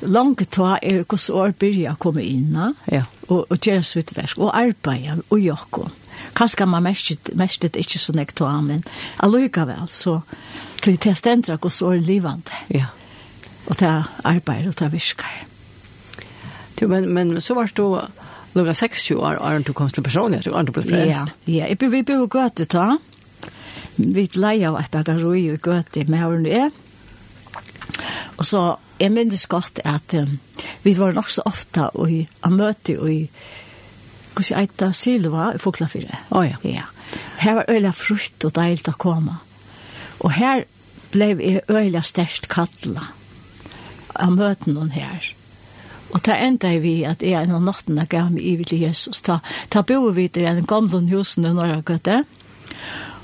langt 0.00 0.46
ta 0.54 0.76
er 0.78 1.02
hos 1.10 1.26
år 1.30 1.56
begynner 1.58 1.96
å 1.96 2.00
komme 2.00 2.22
inn, 2.22 2.54
ja. 2.54 2.70
ja. 3.00 3.02
og, 3.28 3.50
og 3.50 3.58
gjøre 3.58 3.82
så 3.82 3.98
sitt 3.98 4.14
vers, 4.16 4.36
og 4.38 4.54
arbeide, 4.54 5.18
og 5.28 5.42
jokken. 5.42 5.90
Kanskje 6.38 6.70
man 6.70 6.86
mestet, 6.86 7.32
mestet 7.34 7.76
ikke 7.76 7.98
så 7.98 8.14
nekt 8.14 8.38
ta, 8.38 8.52
men 8.62 8.82
allikevel, 9.24 9.90
så 9.90 10.20
til 10.80 10.96
det 11.02 11.18
stendra 11.18 11.58
hos 11.60 11.82
år 11.82 11.98
livande. 12.06 12.62
Ja 12.72 12.92
og 13.66 13.76
ta 13.80 13.92
arbeid 14.24 14.68
og 14.70 14.76
ta 14.78 14.88
viskar. 14.92 15.44
Jo, 16.80 16.88
men, 16.88 17.10
men 17.12 17.40
så 17.44 17.54
var 17.54 17.70
du 17.76 17.84
lukka 18.56 18.74
60 18.74 19.10
år, 19.20 19.38
Arne, 19.44 19.64
du 19.64 19.72
kom 19.76 19.90
til 19.92 20.04
personlig, 20.04 20.44
du 20.44 20.54
Arne 20.56 20.72
ble 20.72 20.84
frelst. 20.86 21.34
Ja, 21.46 21.52
ja. 21.52 21.70
Jeg 21.70 21.78
bor, 21.78 21.92
vi 21.92 22.02
bor 22.06 22.26
gøte 22.32 22.66
ta. 22.70 22.86
Vi 24.00 24.28
leia 24.34 24.70
av 24.70 24.78
et 24.80 24.92
bagaroi 24.94 25.50
og 25.52 25.66
gøte 25.66 26.06
med 26.08 26.24
åren 26.24 26.46
er. 26.48 26.70
Og 28.40 28.46
så, 28.48 28.62
jeg 29.00 29.12
minnes 29.12 29.44
godt 29.50 29.82
at 29.84 30.14
um, 30.16 30.38
vi 30.86 30.94
var 30.96 31.12
nok 31.12 31.28
så 31.28 31.44
ofte 31.48 31.90
og 31.92 32.12
i 32.12 32.22
møte 32.48 32.96
og 32.96 33.12
i 33.12 33.20
hva 34.30 34.44
sier 34.46 34.62
Eita 34.62 34.92
Silva 34.96 35.50
i 35.56 35.60
Foklafire. 35.60 36.22
Å 36.30 36.40
oh, 36.40 36.46
ja. 36.46 36.56
ja. 36.64 36.86
Her 37.42 37.60
var 37.60 37.72
øyla 37.72 37.92
frukt 37.92 38.46
og 38.46 38.54
deilt 38.56 38.88
å 38.88 38.96
komme. 38.96 39.36
Og 40.24 40.32
her 40.38 40.64
ble 41.12 41.32
jeg 41.34 41.64
øyla 41.68 42.00
størst 42.06 42.48
kattla. 42.48 43.10
Mm 43.10 43.19
av 44.20 44.34
møten 44.36 44.76
hon 44.78 44.92
her. 44.94 45.32
Og 46.10 46.22
ta 46.26 46.34
enda 46.42 46.72
vi 46.82 47.00
at 47.06 47.22
jeg 47.22 47.38
en 47.38 47.54
av 47.60 47.62
natten 47.62 48.00
gav 48.10 48.32
meg 48.34 48.72
i 48.72 48.80
Jesus. 48.82 49.22
Ta, 49.22 49.38
ta 49.70 49.82
bo 49.86 50.10
vi 50.14 50.26
til 50.28 50.48
en 50.50 50.66
gamle 50.66 51.04
husen 51.12 51.46
i 51.46 51.54
Norge 51.54 51.82
Gøtte. 51.86 52.22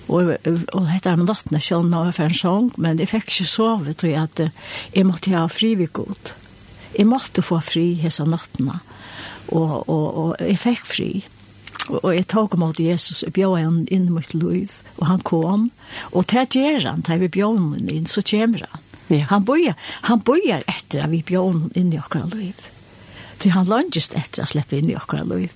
Og, 0.07 0.37
og 0.47 0.85
hette 0.87 1.15
om 1.17 1.25
natten 1.26 1.57
jeg 1.59 1.67
skjønner 1.67 2.07
med 2.07 2.15
for 2.15 2.29
en 2.29 2.38
sång, 2.38 2.69
men 2.79 3.00
jeg 3.03 3.11
fikk 3.11 3.33
ikke 3.33 3.49
sove 3.50 3.95
til 3.99 4.15
at 4.21 4.38
jeg 4.38 5.07
måtte 5.07 5.35
ha 5.35 5.47
fri 5.50 5.75
ved 5.79 5.91
god. 5.99 6.35
Jeg 6.95 7.09
måtte 7.11 7.43
få 7.43 7.59
fri 7.65 7.88
hese 7.99 8.25
nattene. 8.29 8.79
Og, 9.50 9.73
og, 9.91 10.07
og 10.23 10.31
jeg 10.41 10.61
fikk 10.62 10.87
fri. 10.87 11.11
Og, 11.91 11.99
og 12.05 12.12
jeg 12.15 12.29
tok 12.31 12.55
mot 12.59 12.79
Jesus 12.81 13.25
og 13.26 13.35
bjør 13.35 13.59
han 13.59 13.83
inn 13.91 14.09
mot 14.15 14.35
liv. 14.35 14.79
Og 15.00 15.11
han 15.11 15.26
kom. 15.26 15.71
Og 16.15 16.31
til 16.31 16.47
gjør 16.62 16.87
han, 16.87 17.03
til 17.07 17.26
vi 17.26 17.33
bjør 17.35 17.59
han 17.59 17.91
inn, 17.91 18.07
så 18.11 18.23
kommer 18.23 18.67
han. 18.71 18.86
Ja. 19.09 19.27
Han 19.31 19.45
bøyer, 19.45 19.75
han 20.03 20.21
bøyer 20.21 20.65
etter 20.69 21.05
at 21.05 21.11
vi 21.11 21.23
bjør 21.23 21.51
honom 21.51 21.71
inn 21.75 21.93
i 21.93 21.99
okra 21.99 22.25
liv. 22.33 22.55
Så 23.41 23.51
han 23.51 23.69
långest 23.69 24.15
etter 24.15 24.43
att 24.43 24.49
släppa 24.49 24.77
inn 24.77 24.91
i 24.91 24.97
okra 24.97 25.23
liv. 25.23 25.53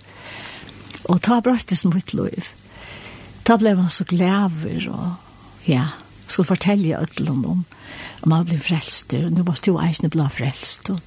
Og 1.08 1.22
ta 1.22 1.40
brøttes 1.40 1.84
mot 1.84 2.14
liv. 2.14 2.52
Ta 3.44 3.56
blev 3.56 3.76
man 3.76 3.90
så 3.90 4.04
glæver 4.04 4.90
og 4.90 5.14
ja, 5.66 5.86
skulle 6.26 6.46
fortelle 6.46 7.00
ødelen 7.00 7.44
om 7.44 7.64
om 8.22 8.32
han 8.32 8.44
blev 8.44 8.60
frelst. 8.60 9.14
Og 9.14 9.32
nå 9.32 9.44
måtte 9.46 9.70
jo 9.70 9.80
eisene 9.80 10.10
bli 10.12 10.26
frelst. 10.32 10.90
Og, 10.90 11.00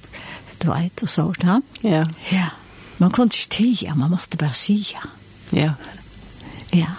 du 0.62 0.70
vet, 0.72 1.02
og 1.02 1.08
så. 1.08 1.30
Ja. 1.42 1.60
Ja. 1.82 2.02
ja. 2.32 2.48
Man 2.98 3.10
kunne 3.10 3.30
ikke 3.34 3.56
säga, 3.56 3.94
man 3.94 4.10
måtte 4.10 4.36
bare 4.36 4.54
säga. 4.54 5.08
Ja. 5.52 5.72
Ja. 6.72 6.90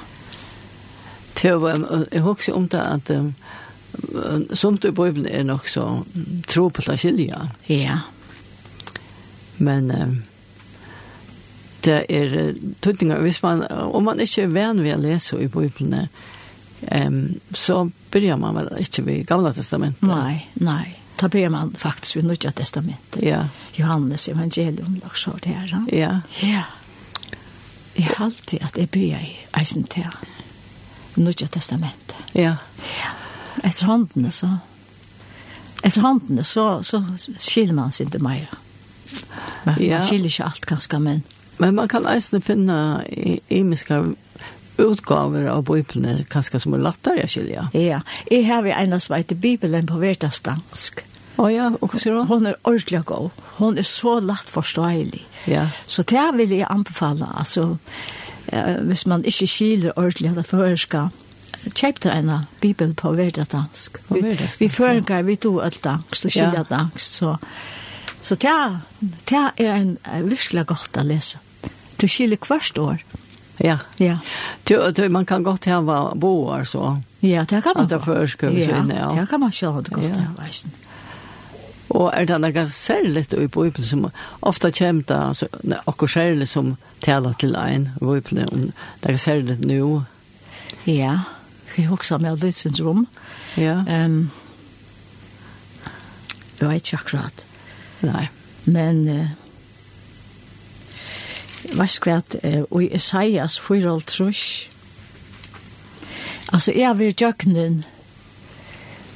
Det 1.41 1.61
var, 1.61 2.07
jeg 2.11 2.21
husker 2.21 2.53
om 2.53 2.67
det 2.67 2.81
att 2.81 3.11
Somt 4.53 4.85
i 4.85 4.91
Bibelen 4.91 5.27
er 5.27 5.43
nok 5.43 5.67
så 5.67 6.03
tro 6.47 6.69
på 6.69 6.83
det 6.85 6.97
skilja. 6.99 7.47
Ja. 7.67 7.99
Men 9.57 9.91
um, 9.91 10.15
det 11.85 12.05
er 12.09 12.53
tøtninger, 12.81 13.21
hvis 13.21 13.41
man, 13.43 13.63
om 13.71 14.03
man 14.03 14.19
ikke 14.19 14.45
er 14.45 14.53
venn 14.53 14.83
ved 14.83 14.97
å 14.97 15.01
lese 15.03 15.39
i 15.39 15.47
Bibelen, 15.47 16.07
um, 16.91 17.19
så 17.53 17.85
begynner 18.11 18.41
man 18.41 18.59
vel 18.59 18.71
ikke 18.81 19.05
ved 19.05 19.25
Gamla 19.29 19.53
testamentet. 19.55 20.07
Nei, 20.09 20.45
nei. 20.59 20.95
Da 21.15 21.29
börjar 21.31 21.49
man 21.49 21.75
faktisk 21.79 22.15
ved 22.15 22.23
nødja 22.27 22.51
testamentet. 22.51 23.21
Ja. 23.23 23.47
Johannes 23.73 24.27
evangelium 24.29 24.99
lagt 25.03 25.19
så 25.19 25.31
det 25.43 25.53
her. 25.55 25.77
Ja. 25.91 26.21
Ja. 26.41 26.63
Jeg 27.95 28.05
har 28.05 28.25
alltid 28.25 28.59
at 28.63 28.77
jeg 28.77 28.89
börjar 28.89 29.23
i 29.23 29.37
Eisen 29.59 29.83
til 29.83 30.03
nødja 31.15 31.47
testamentet. 31.47 32.15
Ja. 32.33 32.57
Ja 32.99 33.13
etter 33.63 33.85
håndene 33.89 34.31
så 34.33 34.55
etter 35.85 36.01
håndene 36.01 36.43
så, 36.43 36.81
så 36.83 37.03
skiller 37.37 37.75
man 37.77 37.93
seg 37.93 38.09
ikke 38.09 38.23
mer. 38.25 38.49
Men 39.65 39.81
ja. 39.83 39.99
man 39.99 40.07
skiller 40.07 40.31
ikke 40.31 40.47
alt 40.49 40.69
ganske, 40.69 40.99
men 40.99 41.23
Men 41.57 41.75
man 41.75 41.87
kan 41.87 42.07
eisne 42.09 42.41
finne 42.43 43.05
imiske 43.47 44.01
utgaver 44.81 45.47
av 45.47 45.63
bøyplene, 45.69 46.25
kanskje 46.27 46.59
som 46.59 46.75
er 46.75 46.83
lattere 46.83 47.23
å 47.23 47.31
skilja. 47.31 47.69
Ja, 47.71 48.01
jeg 48.31 48.47
har 48.49 48.65
vi 48.65 48.73
ena 48.75 48.99
som 48.99 49.15
heter 49.15 49.39
Bibelen 49.39 49.87
på 49.87 49.99
hverdagsdansk. 50.01 51.05
Å 51.35 51.45
oh 51.45 51.51
ja, 51.51 51.69
og 51.79 51.91
hva 51.91 51.99
sier 51.99 52.15
du? 52.15 52.25
Hun 52.27 52.47
er 52.47 52.59
ordentlig 52.63 53.01
god. 53.07 53.31
Hun 53.57 53.79
er 53.79 53.87
så 53.87 54.17
lett 54.23 54.51
forståelig. 54.51 55.23
Ja. 55.51 55.67
Så 55.87 56.03
det 56.07 56.25
vil 56.37 56.53
jeg 56.55 56.67
anbefale, 56.69 57.27
altså, 57.39 57.77
eh, 58.51 58.79
hvis 58.87 59.05
man 59.07 59.23
ikke 59.27 59.47
skiljer 59.47 59.95
ordentlig 59.95 60.31
av 60.31 60.39
det 60.39 60.47
førerskap, 60.47 61.24
kjøpte 61.71 62.11
en 62.13 62.31
bibel 62.61 62.93
på 62.93 63.13
hverdagsdansk. 63.15 64.01
Vi 64.59 64.69
følger, 64.69 65.21
vi 65.25 65.35
tog 65.35 65.63
alt 65.65 65.81
dansk, 65.83 66.25
og 66.25 66.31
skilja 66.31 66.63
dansk, 66.69 66.99
så... 66.99 67.37
Så 68.25 68.33
det, 68.41 68.51
det 69.29 69.41
er 69.61 69.75
en 69.75 69.97
virkelig 70.25 70.63
godt 70.65 70.97
å 70.97 71.03
lese. 71.05 71.37
Du 72.01 72.07
skiljer 72.09 72.41
hvert 72.41 72.79
år. 72.81 73.03
Ja. 73.61 73.75
ja. 74.01 74.15
Du, 74.63 74.91
du, 74.91 75.09
man 75.09 75.25
kan 75.25 75.43
godt 75.43 75.65
ha 75.69 75.81
boar 76.15 76.63
så. 76.65 77.01
Ja, 77.19 77.43
det 77.45 77.61
kan 77.63 77.75
man. 77.75 77.85
At 77.85 77.93
det 77.93 78.01
førskøver 78.01 78.57
ja, 78.57 78.79
inn, 78.81 78.89
ja. 78.89 79.11
Det 79.13 79.27
kan 79.29 79.39
man 79.39 79.53
sjå 79.53 79.71
det 79.85 79.93
godt 79.93 80.09
ja. 80.09 80.25
Ja. 80.25 80.47
eisen. 80.47 80.73
Og 81.93 82.09
er 82.17 82.25
det 82.25 82.39
noe 82.41 82.65
særlig 82.73 83.27
i 83.33 83.45
Bibelen 83.45 83.85
som 83.85 84.07
ofte 84.41 84.71
kommer 84.73 85.05
det, 85.05 85.21
altså, 85.29 85.47
noe 85.61 86.09
særlig 86.09 86.49
som 86.49 86.73
taler 87.05 87.37
til 87.39 87.55
en 87.55 87.91
i 87.93 88.05
Bibelen, 88.09 88.49
om 88.51 88.65
det 89.03 89.13
er 89.13 89.21
særlig 89.21 89.59
nå? 89.61 90.01
Ja 90.89 91.19
jeg 91.77 91.89
husker 91.89 92.21
med 92.23 92.43
litt 92.43 92.79
rom. 92.79 93.05
Ja. 93.59 93.79
Um, 93.87 94.29
jeg 96.59 96.69
vet 96.69 96.85
ikke 96.85 97.01
akkurat. 97.01 97.43
Nei. 98.05 98.27
Men 98.65 99.01
uh, 99.09 99.33
vet 101.75 101.97
ikke 101.97 102.15
at 102.19 102.37
uh, 102.43 102.81
i 102.81 102.89
Isaias 102.95 103.59
4 103.61 103.99
trus 104.07 104.45
altså 106.53 106.73
jeg 106.75 106.87
har 106.87 106.97
vært 106.97 107.21
jøkkenen 107.21 107.83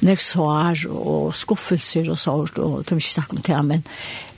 nek 0.06 0.22
svar 0.22 0.80
og 0.88 1.34
skuffelser 1.36 2.08
og 2.10 2.18
sår 2.18 2.54
og 2.62 2.76
de 2.88 2.96
ikke 2.96 3.14
snakker 3.14 3.36
om 3.36 3.42
det, 3.44 3.64
men 3.64 3.82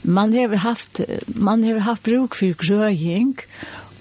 man 0.03 0.33
har 0.35 0.55
haft, 0.59 0.99
man 1.35 1.63
har 1.63 1.79
haft 1.87 2.03
bruk 2.03 2.35
for 2.35 2.57
grøying 2.59 3.37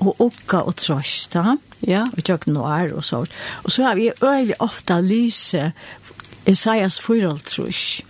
og 0.02 0.18
okka 0.20 0.64
og 0.66 0.76
trøsta. 0.82 1.54
Mm 1.54 1.71
Ja. 1.86 2.04
Og 2.12 2.24
tjøk 2.24 2.46
noir 2.46 2.92
og 2.94 3.04
så. 3.04 3.24
Og 3.64 3.72
så 3.72 3.84
har 3.88 3.98
vi 3.98 4.10
øyelig 4.22 4.54
ofta 4.62 5.00
lyse 5.00 5.72
Isaias 6.46 7.00
4 7.00 7.38
trus. 7.46 8.02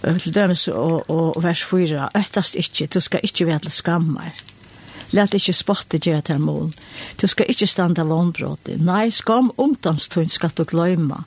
Til 0.00 0.34
dømes 0.34 0.68
og, 0.68 1.10
og 1.10 1.42
vers 1.42 1.64
4. 1.64 2.08
Øttast 2.16 2.56
ikkje, 2.56 2.86
du 2.86 3.00
skal 3.00 3.20
ikkje 3.22 3.46
være 3.46 3.58
til 3.66 3.70
skammar. 3.70 4.32
Lät 5.10 5.34
ikkje 5.34 5.54
spotte 5.58 5.98
gjøre 5.98 6.22
til 6.22 6.38
mål. 6.38 6.68
Du 7.18 7.26
skal 7.26 7.48
ikkje 7.50 7.66
standa 7.66 8.04
vannbrådig. 8.06 8.76
Nei, 8.86 9.10
skam 9.10 9.50
omdomstun 9.58 10.30
skal 10.30 10.52
du 10.54 10.62
gløyma. 10.64 11.24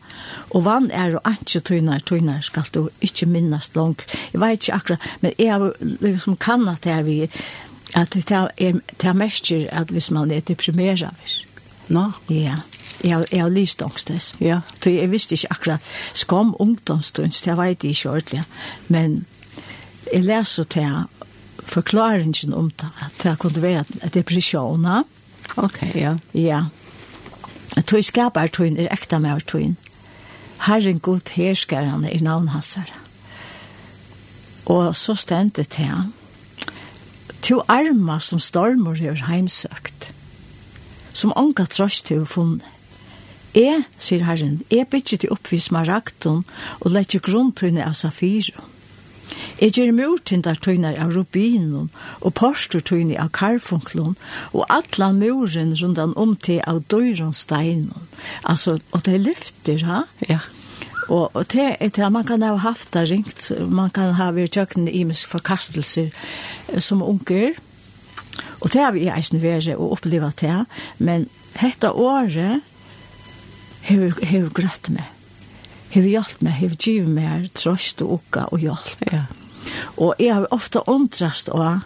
Og 0.56 0.64
vann 0.64 0.88
er 0.92 1.18
og 1.18 1.28
antje 1.28 1.60
tunar, 1.60 2.00
tunar 2.00 2.40
skal 2.42 2.70
du 2.74 2.88
ikkje 3.04 3.28
minnast 3.28 3.76
langt. 3.76 4.06
Jeg 4.32 4.40
vet 4.42 4.62
ikkje 4.62 4.78
akkurat, 4.78 5.10
men 5.22 5.36
jeg 5.38 5.72
liksom 6.00 6.38
kan 6.40 6.68
at 6.72 6.84
det 6.84 6.96
er 6.96 7.04
vi 7.04 7.20
at 7.94 8.14
det 8.14 8.32
er, 8.32 8.48
det 8.58 9.06
er 9.06 9.14
mestjer 9.14 9.70
at 9.72 9.88
hvis 9.88 10.12
man 10.12 10.32
er 10.32 10.40
deprimeret. 10.40 11.46
Nå? 11.88 12.02
No. 12.02 12.12
Ja. 12.30 12.56
Jeg, 13.04 13.26
jeg 13.32 13.42
har 13.42 13.50
lyst 13.50 13.82
angstens. 13.82 14.36
Ja. 14.42 14.60
Så 14.84 14.90
jeg 14.90 15.12
visste 15.12 15.34
ikke 15.36 15.52
akkurat 15.52 15.80
skam 16.14 16.56
ungdomstunds, 16.60 17.42
det 17.42 17.58
vet 17.58 17.84
jeg 17.84 17.90
ikke 17.90 18.10
ordentlig. 18.10 18.44
Men 18.88 19.26
jeg 20.14 20.24
leser 20.24 20.64
til 20.64 21.04
forklaringen 21.64 22.54
om 22.54 22.72
det, 22.72 22.90
at 23.02 23.24
det 23.24 23.40
kunne 23.40 23.62
være 23.62 23.84
depresjoner. 24.14 25.04
Ok, 25.58 25.84
ja. 25.96 26.16
Ja. 26.34 26.64
At 27.78 27.90
du 27.90 28.02
skaper 28.02 28.48
tøyen, 28.48 28.78
er 28.78 28.94
ekta 28.94 29.20
med 29.20 29.42
tøyen. 29.48 29.78
Herren 30.66 31.00
god 31.00 31.30
herskar 31.36 31.84
han 31.84 32.48
hans 32.48 32.74
her. 32.74 33.00
Og 34.66 34.96
så 34.96 35.16
stendet 35.16 35.70
til 35.70 35.86
ham 35.86 36.14
To 37.44 37.62
arma 37.68 38.20
som 38.20 38.40
stormor 38.40 38.96
hever 38.96 39.26
heimsøkt, 39.28 40.14
som 41.14 41.34
onka 41.36 41.66
trost 41.68 42.12
å 42.16 42.24
funne. 42.24 42.64
Jeg, 43.54 43.84
sier 44.02 44.24
Herren, 44.24 44.62
jeg 44.72 44.88
bytter 44.90 45.20
til 45.22 45.34
oppvis 45.36 45.68
marakton 45.76 46.46
og 46.80 46.94
letter 46.96 47.20
grunntøyne 47.22 47.84
av 47.84 47.98
safiro. 48.00 48.64
Jeg 49.60 49.76
gjør 49.76 49.92
murtindar 49.96 50.58
tøyner 50.64 50.96
av 51.00 51.12
rubinum 51.14 51.92
og 52.22 52.34
posturtøyne 52.40 53.20
av 53.20 53.30
karfunklun 53.36 54.16
og 54.56 54.64
atlan 54.74 55.20
muren 55.20 55.76
rundan 55.78 56.16
om 56.20 56.34
til 56.40 56.64
av 56.68 56.82
døyron 56.92 57.36
steinun. 57.36 58.08
Altså, 58.42 58.80
og 58.92 59.04
det 59.06 59.20
lyfter, 59.22 59.84
ha? 59.88 60.04
Ja. 60.32 60.40
Og, 61.10 61.32
og 61.34 61.46
det 61.52 61.76
er 61.80 61.92
det 61.96 62.10
man 62.12 62.26
kan 62.28 62.44
ha 62.46 62.56
haft 62.62 62.94
det 62.94 63.10
ringt, 63.10 63.52
man 63.70 63.92
kan 63.94 64.16
ha 64.20 64.32
vært 64.36 64.56
tjøkken 64.56 64.88
i 64.88 65.04
mye 65.08 65.30
forkastelser 65.30 66.12
som 66.80 67.04
unger, 67.04 67.58
og 68.64 68.72
det 68.74 68.82
har 68.82 68.94
vi 68.96 69.10
eisen 69.12 69.42
vært 69.44 69.74
og 69.76 69.98
opplevd 69.98 70.40
det, 70.42 70.60
men 70.98 71.28
dette 71.60 71.92
året 71.92 72.64
har 73.84 74.00
vi 74.00 74.42
grøtt 74.56 74.90
meg, 74.94 75.10
hever 75.94 76.10
hjelp 76.16 76.42
meg, 76.42 76.60
hever 76.62 76.80
givet 76.80 77.12
meg 77.12 77.50
trøst 77.60 78.02
og 78.02 78.20
ukka 78.20 78.48
og 78.56 78.64
hjelp. 78.64 79.08
Ja. 79.12 79.26
Og 79.98 80.16
jeg 80.20 80.34
har 80.34 80.48
ofte 80.56 80.84
undrast 80.90 81.52
av 81.52 81.84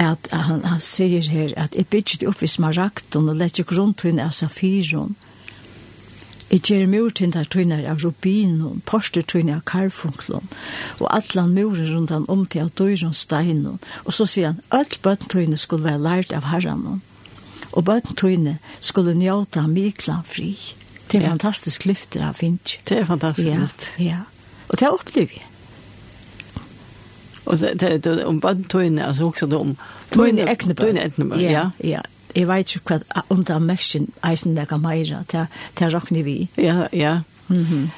at 0.00 0.28
han, 0.32 0.62
han 0.64 0.80
sier 0.80 1.24
her 1.32 1.52
at 1.60 1.74
jeg 1.76 1.88
bygger 1.92 2.22
det 2.22 2.28
opp 2.30 2.44
i 2.44 2.48
smaragden 2.48 3.28
og 3.28 3.40
lette 3.40 3.64
grunntun 3.68 4.20
av 4.22 4.32
safiren, 4.36 5.16
og 5.16 5.31
Jeg 6.52 6.60
gjør 6.68 6.86
mur 6.86 7.08
der 7.16 7.46
tøyner 7.48 7.86
av 7.88 8.02
rubinen, 8.04 8.82
porster 8.84 9.22
tøyner 9.24 9.56
av 9.56 9.62
karfunklen 9.64 10.50
og 11.00 11.06
atlan 11.08 11.54
murer 11.56 11.88
rundt 11.94 12.12
han 12.12 12.26
om 12.28 12.42
til 12.44 12.66
av 12.66 12.74
døyren 12.76 13.14
steinen, 13.16 13.78
og 14.04 14.12
så 14.12 14.26
sier 14.28 14.52
han, 14.52 14.60
alt 14.68 14.98
bøttentøyne 15.00 15.56
skulle 15.56 15.86
være 15.88 16.02
lært 16.04 16.34
av 16.36 16.50
herren, 16.50 17.00
og 17.72 17.86
bøttentøyne 17.88 18.58
skulle 18.84 19.16
njøte 19.16 19.64
av 19.64 19.72
Miklan 19.72 20.28
fri. 20.28 20.50
Det 21.08 21.22
er 21.22 21.24
ja. 21.24 21.32
fantastisk 21.32 21.86
lyfter 21.88 22.28
av 22.28 22.36
Finch. 22.36 22.76
Det 22.88 23.00
er 23.00 23.08
fantastisk 23.08 23.48
ja. 23.48 24.12
Ja, 24.12 24.20
og 24.68 24.76
det 24.76 24.86
har 24.86 25.00
opplevd 25.00 25.36
jeg. 25.38 25.48
Og 27.48 27.58
det, 27.58 27.72
det, 27.80 27.94
det 28.04 28.26
om 28.28 28.44
bøttentøyne, 28.44 29.06
altså 29.08 29.32
også 29.32 29.48
om 29.56 29.72
tøyne, 30.12 30.44
ekne 30.44 30.52
eknebøtt. 30.52 30.84
Tøyne 30.84 31.08
eknebøtt, 31.08 31.46
ja. 31.48 31.70
Ja, 31.80 31.96
ja, 31.96 32.08
jeg 32.34 32.48
vet 32.48 32.76
ikke 32.76 32.98
hva 32.98 33.22
om 33.28 33.44
det 33.44 33.54
er 33.54 33.64
mest 33.64 33.96
eisen 34.24 34.56
det 34.56 34.68
kan 34.68 34.80
meira, 34.82 35.22
det 35.30 35.46
er 35.80 35.92
råkne 35.92 36.24
vi. 36.24 36.48
Ja, 36.56 36.88
ja. 36.92 37.20
Mm 37.48 37.64
-hmm. 37.64 37.88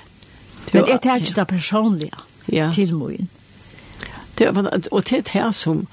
Men 0.72 0.88
jeg 0.88 1.00
tar 1.02 1.16
ikke 1.16 1.32
det 1.36 1.46
personlige 1.46 2.16
ja. 2.52 2.70
til 2.74 2.94
moen. 2.94 3.28
Det, 4.38 4.48
og 4.90 5.04
det 5.10 5.12
er 5.12 5.46
det 5.46 5.54
som 5.54 5.86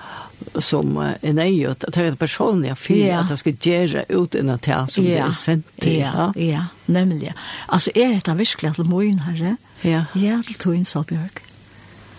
som 0.60 0.98
en 1.22 1.40
er 1.40 1.46
jo, 1.46 1.74
det 1.74 1.98
er 1.98 2.10
det 2.10 2.20
personlige 2.20 2.76
for 2.76 2.94
ja. 2.94 3.20
at 3.22 3.30
jeg 3.30 3.38
skal 3.38 3.54
gjøre 3.54 4.04
ut 4.18 4.36
enn 4.36 4.50
at 4.50 4.68
jeg 4.68 4.90
som 4.90 5.06
ja. 5.06 5.12
det 5.12 5.22
er 5.22 5.38
sendt 5.38 5.68
til. 5.82 6.00
Ja, 6.00 6.32
ja, 6.36 6.42
ja. 6.42 6.64
nemlig. 6.88 7.34
Altså, 7.70 7.92
er 7.96 8.10
dette 8.16 8.38
virkelig 8.38 8.74
til 8.76 8.90
moen 8.90 9.20
herre? 9.20 9.56
Ja. 9.84 10.04
Ja, 10.16 10.42
til 10.48 10.58
tog 10.60 10.86
sa 10.88 11.04
Bjørk. 11.08 11.44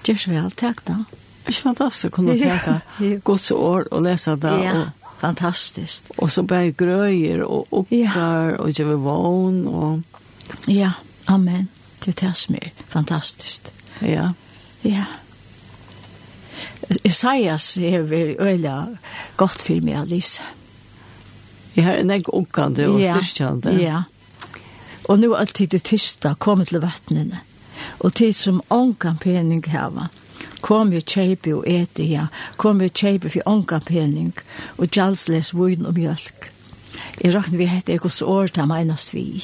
Gjør 0.06 0.18
så 0.18 0.30
vel, 0.30 0.50
takk 0.50 0.84
da. 0.86 1.02
Det 1.10 1.50
er 1.50 1.56
ikke 1.56 1.66
fantastisk 1.66 2.12
å 2.12 2.16
kunne 2.16 2.38
teka 2.38 2.78
gods 3.26 3.50
år 3.50 3.88
og 3.90 4.04
lese 4.06 4.36
det. 4.38 4.56
Ja. 4.62 4.74
Og, 4.78 5.01
fantastiskt. 5.22 6.10
Och 6.16 6.32
så 6.32 6.42
bara 6.42 6.66
gröjer 6.66 7.42
och 7.42 7.66
uppar 7.70 7.96
ja. 8.50 8.56
och 8.56 8.70
ger 8.70 8.84
vån 8.84 9.66
och 9.66 9.98
ja, 10.66 10.92
amen. 11.24 11.66
Det 12.04 12.22
är 12.22 12.34
det 12.48 12.70
fantastiskt. 12.88 13.72
Ja. 13.98 14.32
Ja. 14.80 15.04
Isaias 17.02 17.78
er 17.78 18.00
väl 18.00 18.36
øyla 18.40 18.86
godt 19.36 19.62
for 19.62 19.80
meg, 19.80 20.06
Lise. 20.06 20.42
Jeg 21.74 21.84
har 21.84 21.94
en 21.94 22.10
egg 22.10 22.28
okkande 22.28 22.88
og 22.88 23.00
ja, 23.00 23.14
styrkjande. 23.14 23.72
Ja, 23.82 24.02
Og 25.04 25.18
nå 25.18 25.32
er 25.32 25.40
alltid 25.40 25.68
det 25.68 25.82
tysta 25.84 26.34
kommer 26.38 26.64
til 26.64 26.80
vattnene. 26.82 27.40
Og 27.98 28.14
tid 28.14 28.32
som 28.32 28.62
ångan 28.70 29.18
pening 29.18 29.64
hava. 29.66 30.08
Kom 30.62 30.92
jo 30.92 31.00
kjeipi 31.00 31.52
og 31.52 31.64
eti, 31.68 32.12
ja. 32.12 32.26
Kom 32.56 32.80
jo 32.82 32.88
kjeipi 32.88 33.32
for 33.32 33.48
onka 33.50 33.80
pening 33.86 34.32
og 34.78 34.90
gjaldsles 34.90 35.54
vun 35.54 35.86
og 35.86 35.98
mjölk. 35.98 36.50
Jeg 37.22 37.34
rakna 37.34 37.58
vi 37.58 37.66
hette 37.66 37.94
ekos 37.94 38.22
år 38.22 38.46
til 38.46 38.66
meinast 38.70 39.14
vi. 39.14 39.42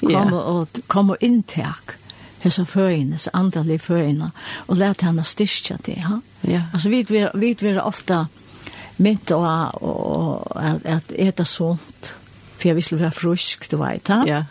Kom 0.00 0.32
og, 0.32 0.82
kom 0.86 1.10
og 1.10 1.24
inntak 1.24 1.96
hessa 2.42 2.64
førina, 2.64 3.16
hessa 3.16 3.32
andalig 3.34 3.80
førina, 3.82 4.30
og 4.66 4.76
lät 4.76 5.02
henne 5.02 5.24
styrkja 5.24 5.78
det, 5.84 5.96
ja. 5.98 6.20
ja. 6.42 6.62
Altså, 6.72 6.88
vi 6.88 7.02
vet 7.34 7.62
vi 7.62 7.78
ofta 7.78 8.26
mynt 8.96 9.30
og, 9.30 9.82
og 9.82 10.52
at, 10.54 10.86
at 10.86 11.12
eta 11.18 11.44
sånt, 11.44 12.12
for 12.58 12.68
jeg 12.68 12.78
visste 12.78 12.98
være 12.98 13.14
frusk, 13.14 13.70
du 13.70 13.78
vet, 13.82 14.10
ja. 14.26 14.44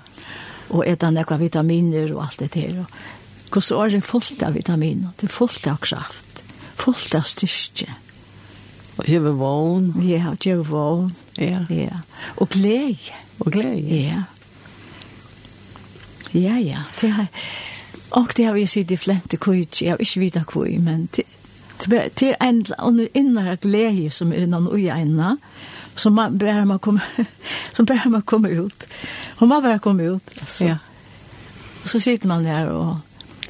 Og 0.68 0.84
eta 0.84 1.08
nekva 1.16 1.38
vitaminer 1.40 2.12
og 2.12 2.26
alt 2.26 2.42
det 2.44 2.60
her, 2.60 2.82
og 2.82 3.17
Hvordan 3.52 3.86
er 3.86 3.90
det 3.96 4.04
fullt 4.04 4.44
av 4.44 4.58
vitaminer, 4.58 5.14
det 5.20 5.30
er 5.30 5.34
fullt 5.34 5.68
av 5.68 5.80
kraft, 5.84 6.44
fullt 6.76 7.16
av 7.16 7.24
styrke. 7.28 7.94
Og 8.98 9.06
gjøre 9.06 9.34
vågen. 9.38 9.92
Ja, 10.08 10.32
og 10.32 10.42
gjøre 10.42 10.66
vågen. 10.66 11.14
Ja. 11.38 11.62
ja. 11.70 12.02
Og 12.38 12.50
glede. 12.50 13.14
Og 13.40 13.52
glede. 13.54 14.02
Ja. 14.02 14.24
Ja, 16.34 16.58
ja. 16.60 16.84
Det 17.02 17.12
har, 17.12 17.28
og 18.10 18.34
det 18.38 18.46
har 18.46 18.54
vi 18.54 18.66
sett 18.66 18.92
i 18.92 18.98
flente 18.98 19.38
kujtje, 19.38 19.86
jeg 19.86 19.94
har 19.94 20.02
ikke 20.02 20.20
vidt 20.20 20.40
kuj, 20.48 20.78
men 20.84 21.08
det, 21.14 21.26
det 22.20 22.34
er 22.34 22.38
en 22.42 22.66
under 22.80 23.08
innere 23.14 23.56
glede 23.62 24.10
som 24.12 24.34
er 24.34 24.48
innan 24.48 24.68
ui 24.68 24.82
ugjegna, 24.82 25.38
som 25.96 26.14
man 26.14 26.38
bare 26.38 26.66
må 26.66 26.78
komme, 26.78 27.02
som 27.76 27.86
bare 27.86 28.10
må 28.10 28.22
komme 28.22 28.50
ut. 28.50 28.88
Og 29.38 29.48
man 29.48 29.64
bare 29.64 29.80
komme 29.80 30.12
ut, 30.16 30.34
altså. 30.42 30.66
Ja. 30.66 30.78
Og 31.84 31.90
så 31.90 32.00
sitter 32.00 32.28
man 32.28 32.46
der 32.46 32.68
og 32.68 32.98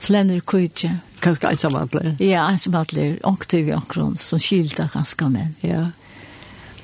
flenner 0.08 0.42
kujtje. 0.48 0.94
Kanskje 1.24 1.52
ensamhandler? 1.54 2.14
Ja, 2.24 2.48
ensamhandler. 2.52 3.18
Onkte 3.28 3.62
vi 3.66 3.74
omkron, 3.76 4.16
som 4.18 4.40
skilda 4.42 4.88
ganske 4.94 5.30
menn. 5.32 5.56
Ja. 5.66 5.90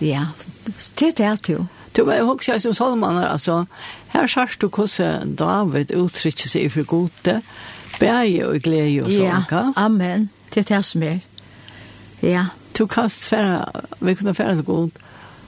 Ja, 0.04 0.26
det 1.00 1.20
er 1.20 1.38
det 1.38 1.54
jo. 1.54 1.66
Du 1.96 2.04
var 2.06 2.18
jo 2.18 2.32
også 2.34 2.58
som 2.60 2.74
salmaner, 2.74 3.28
altså. 3.30 3.66
Her 4.14 4.28
sørst 4.28 4.62
du 4.62 4.68
hvordan 4.68 5.36
David 5.38 5.94
uttrykker 5.96 6.50
seg 6.50 6.72
for 6.74 6.88
gode, 6.90 7.40
bæge 8.00 8.48
og 8.48 8.60
glede 8.66 9.04
og 9.06 9.12
sånn. 9.14 9.46
Ja, 9.52 9.64
amen. 9.78 10.28
Det 10.54 10.66
er 10.66 10.70
det 10.76 10.82
som 10.86 11.06
er. 11.06 11.22
Ja. 12.26 12.50
Du 12.74 12.88
kan 12.90 13.10
færre, 13.10 13.66
vi 14.02 14.16
kunne 14.18 14.34
færre 14.34 14.56
til 14.58 14.66
gode. 14.66 14.92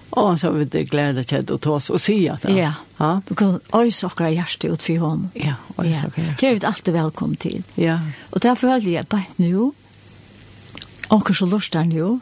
Och 0.09 0.39
så 0.39 0.51
vet 0.51 0.71
det 0.71 0.83
glädje 0.83 1.39
att 1.39 1.49
och 1.49 1.61
tas 1.61 1.89
och 1.89 2.01
se 2.01 2.29
att. 2.29 2.43
Ja. 2.43 2.73
Ja. 2.97 3.21
Du 3.27 3.35
kan 3.35 3.59
oj 3.71 3.91
saker 3.91 4.27
hjärta 4.27 4.67
ut 4.67 4.81
för 4.81 4.97
honom. 4.97 5.29
Ja, 5.33 5.53
oj 5.75 5.93
saker. 5.93 6.35
Det 6.39 6.47
är 6.47 6.65
alltid 6.65 6.93
välkommen 6.93 7.35
till. 7.35 7.63
Ja. 7.75 7.99
Och 8.29 8.39
därför 8.39 8.67
höll 8.67 8.87
jag 8.87 9.09
på 9.09 9.19
nu. 9.35 9.71
Och 11.07 11.35
så 11.35 11.45
lustar 11.45 11.83
nu. 11.83 12.19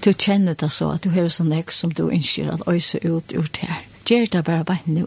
Du 0.00 0.12
känner 0.12 0.54
det 0.54 0.70
så 0.70 0.90
att 0.90 1.02
du 1.02 1.10
har 1.10 1.28
sån 1.28 1.52
ex 1.52 1.78
som 1.78 1.92
du 1.92 2.02
önskar 2.02 2.48
att 2.48 2.68
ösa 2.68 2.98
ut 2.98 3.32
ur 3.32 3.48
det 3.52 3.66
här. 3.66 3.80
Gör 4.06 4.26
det 4.30 4.42
bara 4.42 4.64
på 4.64 4.76
nu. 4.84 5.06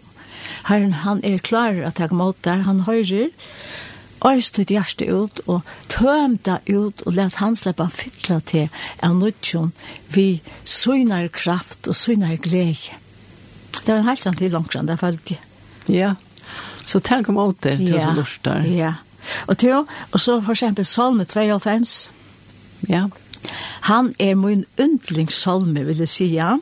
Herren, 0.63 0.93
han 0.93 1.23
är 1.23 1.37
klar 1.37 1.81
att 1.81 1.95
ta 1.95 2.03
emot 2.03 2.43
där. 2.43 2.57
Han 2.57 2.79
höjer. 2.79 3.29
Øyst 4.23 4.59
ut 4.59 4.71
hjerte 4.71 5.07
ut 5.11 5.41
og 5.51 5.61
tømta 5.91 6.59
ut 6.69 7.01
og 7.03 7.15
let 7.17 7.39
han 7.41 7.57
slippe 7.59 7.89
fytla 7.91 8.39
til 8.47 8.69
en 9.03 9.17
nødtjon 9.19 9.73
vi 10.15 10.41
søgner 10.65 11.27
kraft 11.27 11.87
og 11.87 11.95
søgner 11.95 12.37
glede. 12.37 12.95
Det 13.83 13.89
er 13.89 13.99
en 13.99 14.07
helsan 14.07 14.37
til 14.39 14.53
langtran, 14.53 14.87
det 14.87 14.99
følte 14.99 15.35
jeg. 15.35 15.41
Ja, 15.91 16.13
så 16.87 17.01
tenk 17.03 17.27
om 17.29 17.39
åter 17.41 17.75
det 17.75 17.89
til 17.89 17.99
som 17.99 18.15
lort 18.15 18.39
der. 18.45 18.63
Ja, 18.67 18.93
og 19.47 19.57
til, 19.57 19.83
og 20.11 20.19
så 20.19 20.39
for 20.41 20.55
eksempel 20.55 20.85
salme 20.85 21.25
92. 21.25 22.11
Ja. 22.89 23.07
Han 23.89 24.13
er 24.19 24.35
min 24.35 24.65
undlingssalme, 24.79 25.83
vil 25.85 25.97
jeg 26.03 26.07
si, 26.07 26.29
ja. 26.35 26.55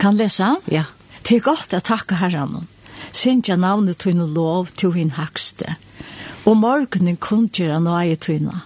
Kan 0.00 0.18
lesa? 0.18 0.56
Ja. 0.70 0.84
Det 1.22 1.36
er 1.36 1.44
godt 1.46 1.74
å 1.76 1.82
takke 1.84 2.18
herren. 2.18 2.66
Sintja 3.12 3.56
navnet 3.56 4.00
tøyne 4.02 4.26
lov 4.26 4.72
til 4.76 4.92
hin 4.96 5.14
hakste. 5.18 5.76
Og 6.44 6.56
morgenen 6.56 7.16
kundgjera 7.16 7.78
nøye 7.78 8.16
tøyna. 8.16 8.64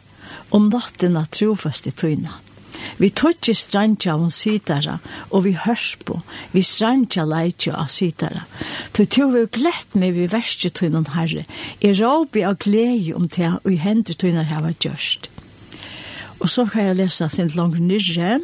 om 0.50 0.68
natten 0.70 1.16
er 1.18 1.30
trofast 1.32 1.86
i 1.86 1.92
tøyna. 1.92 2.40
Vi 3.00 3.08
tøtje 3.10 3.54
strandja 3.56 4.14
av 4.14 4.28
sitara, 4.30 4.98
og 5.34 5.44
vi 5.46 5.54
hørs 5.58 5.96
på, 6.06 6.20
vi 6.52 6.62
strandja 6.62 7.24
leitja 7.26 7.74
av 7.80 7.90
sitara. 7.92 8.44
Tu 8.94 9.04
tøy 9.04 9.26
vi 9.32 9.44
glett 9.58 9.96
meg 9.98 10.14
vi 10.16 10.28
verste 10.30 10.70
tøyna 10.70 11.02
herre, 11.16 11.44
er 11.80 11.96
råbi 11.98 12.44
av 12.46 12.60
glede 12.62 13.16
om 13.16 13.26
det, 13.32 13.52
og 13.64 13.72
i 13.72 13.80
hendur 13.82 14.14
tøyner 14.14 14.46
hava 14.52 14.72
gjørst. 14.72 15.30
Og 16.40 16.52
så 16.52 16.66
kan 16.68 16.90
jeg 16.90 17.00
lese 17.00 17.28
sin 17.32 17.50
langt 17.56 17.80
nyrre. 17.80 18.38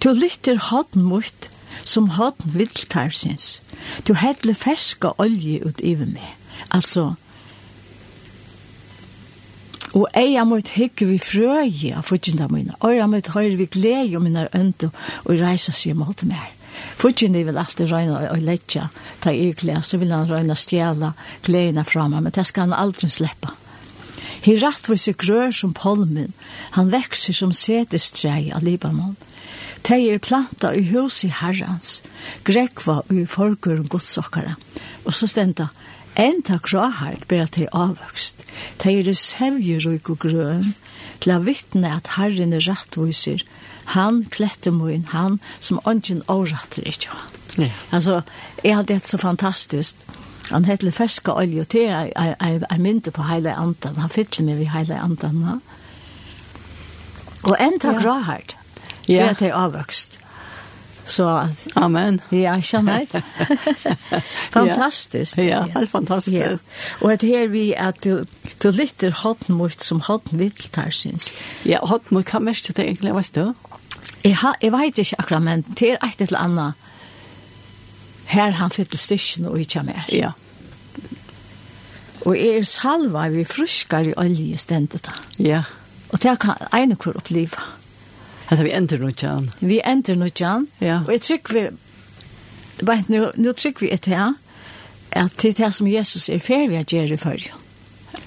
Til 0.00 0.18
lytter 0.18 0.60
hatt 0.70 0.94
mot, 0.96 1.48
som 1.84 2.08
hodn 2.18 2.54
vildtarsins. 2.54 3.62
Du 4.08 4.14
hedle 4.14 4.54
ferska 4.54 5.14
olje 5.18 5.64
ut 5.64 5.80
iver 5.80 6.06
meg. 6.06 6.36
Altså, 6.70 7.14
Og 9.92 10.08
eia 10.16 10.44
mot 10.48 10.68
hikker 10.72 11.10
vi 11.10 11.18
frøye 11.20 11.92
av 11.98 12.06
fudgjenda 12.08 12.46
mine. 12.48 12.72
Øyra 12.80 13.06
mot 13.12 13.26
høyre 13.34 13.58
vi 13.60 13.68
glede 13.68 14.16
om 14.16 14.24
mine 14.24 14.46
øndu 14.56 14.88
og 14.88 15.34
reisa 15.36 15.72
seg 15.76 15.98
mot 16.00 16.24
mer. 16.24 16.48
Fudgjenda 16.96 17.42
vil 17.44 17.60
alltid 17.60 17.90
røyna 17.90 18.22
og 18.30 18.40
letja 18.40 18.86
ta 19.20 19.34
i 19.36 19.50
glede, 19.52 19.82
så 19.84 20.00
vil 20.00 20.14
han 20.14 20.30
røyna 20.30 20.56
stjela 20.56 21.12
gledena 21.44 21.84
framme, 21.84 22.22
men 22.24 22.32
det 22.32 22.46
skal 22.48 22.70
han 22.70 22.78
aldri 22.78 23.10
sleppa. 23.12 23.52
Hei 24.42 24.56
rattvise 24.58 25.12
grør 25.12 25.52
som 25.54 25.74
polmen, 25.76 26.32
han 26.72 26.88
vekser 26.90 27.36
som 27.36 27.52
setestreie 27.52 28.56
av 28.56 28.64
Libanon. 28.64 29.12
Libanon 29.12 29.31
Tei 29.82 30.06
er 30.12 30.20
planta 30.22 30.70
i 30.78 30.84
hus 30.92 31.24
i 31.26 31.30
herrans, 31.34 32.02
grekva 32.46 33.00
i 33.10 33.24
forgur 33.26 33.82
godsokkara. 33.90 34.54
Og 35.02 35.14
så 35.16 35.26
stenta, 35.26 35.72
en 36.14 36.42
ta 36.46 36.58
krahard 36.62 37.24
ber 37.28 37.42
at 37.46 37.56
tei 37.56 37.66
avvøkst. 37.72 38.44
Tei 38.78 39.00
er 39.00 39.10
sevjerøyk 39.16 40.12
og 40.14 40.22
grøn, 40.22 40.74
til 41.20 41.34
a 41.34 41.40
vittne 41.42 41.90
at 41.96 42.14
herren 42.16 42.54
er 42.54 42.62
rattviser, 42.68 43.42
han 43.96 44.22
klettemoin, 44.30 45.08
han 45.10 45.40
som 45.58 45.80
ongen 45.84 46.22
avratter 46.30 46.86
ikkje 46.86 47.10
var. 47.10 47.28
Ja. 47.58 47.70
Altså, 47.90 48.22
jeg 48.64 48.76
hadde 48.76 49.00
så 49.04 49.18
fantastisk, 49.18 49.96
han 50.50 50.64
heter 50.64 50.90
Ferska 50.90 51.32
Olje, 51.32 51.60
og 51.60 51.72
det 51.72 51.88
er 51.90 52.64
en 52.70 52.82
mynte 52.82 53.10
på 53.10 53.26
Heile 53.26 53.54
Andan, 53.56 53.98
han 53.98 54.10
fyller 54.10 54.46
meg 54.46 54.58
ved 54.58 54.72
Heile 54.74 54.98
Andan. 55.00 55.44
Og 57.42 57.56
en 57.58 57.78
takk 57.80 57.98
ja. 57.98 58.02
krahard, 58.02 58.56
Ja. 59.12 59.32
Det 59.38 59.50
er 59.50 59.56
avvokst. 59.58 60.18
Så 61.06 61.26
amen. 61.76 62.20
Ja, 62.30 62.54
skjønner 62.62 63.02
jeg. 63.12 63.22
fantastisk. 64.54 65.38
Ja, 65.38 65.64
det 65.66 65.82
er 65.82 65.88
fantastisk. 65.90 66.36
Ja. 66.36 66.56
Og 67.00 67.20
det 67.20 67.28
her 67.28 67.48
vi 67.50 67.72
at 67.74 68.04
du, 68.04 68.24
du 68.62 68.70
lytter 68.70 69.14
hodden 69.22 69.58
mot 69.58 69.84
som 69.84 70.00
hodden 70.06 70.38
vittar, 70.38 70.92
syns. 70.94 71.32
Ja, 71.66 71.82
hodden 71.82 72.16
mot, 72.16 72.30
hva 72.30 72.40
mest 72.42 72.70
det 72.70 72.86
egentlig, 72.86 73.14
vet 73.18 73.34
du? 73.34 73.52
Jeg, 74.22 74.36
ha, 74.44 74.54
jeg 74.62 74.72
vet 74.72 75.02
ikke 75.02 75.18
akkurat, 75.18 75.42
men 75.42 75.66
det 75.78 75.96
er 75.96 76.06
et 76.06 76.22
eller 76.22 76.38
annet. 76.38 76.88
Her 78.32 78.54
han 78.56 78.70
fyller 78.70 78.98
styrken 78.98 79.50
og 79.50 79.60
ikke 79.60 79.82
mer. 79.84 80.06
Ja. 80.12 80.32
Og 82.22 82.38
er 82.38 82.62
salva 82.62 83.26
vi 83.34 83.42
fruskar 83.44 84.06
i 84.06 84.14
olje 84.16 84.58
stendet 84.62 85.02
da. 85.08 85.18
Ja. 85.42 85.64
Og 86.14 86.22
det 86.22 86.38
kan 86.40 86.68
ene 86.72 86.96
kvar 86.96 87.18
oppleva. 87.18 87.66
Ja 87.66 87.81
Hetta 88.52 88.66
vi 88.66 88.72
endur 88.76 89.00
nutjan. 89.00 89.50
Vi 89.64 89.80
endur 89.80 90.18
nutjan. 90.20 90.66
Ja. 90.84 90.98
Og 91.06 91.14
eg 91.14 91.24
trykk 91.24 91.52
vi 91.56 91.66
Bant 92.82 93.08
nu, 93.12 93.28
nu 93.38 93.52
trykk 93.54 93.82
vi 93.82 93.90
et 93.94 94.08
her, 94.10 94.32
at 95.14 95.36
det 95.42 95.60
er 95.60 95.70
som 95.70 95.86
Jesus 95.86 96.28
er 96.32 96.40
ferdig 96.42 96.80
å 96.80 96.84
gjøre 96.88 97.18
for, 97.20 97.44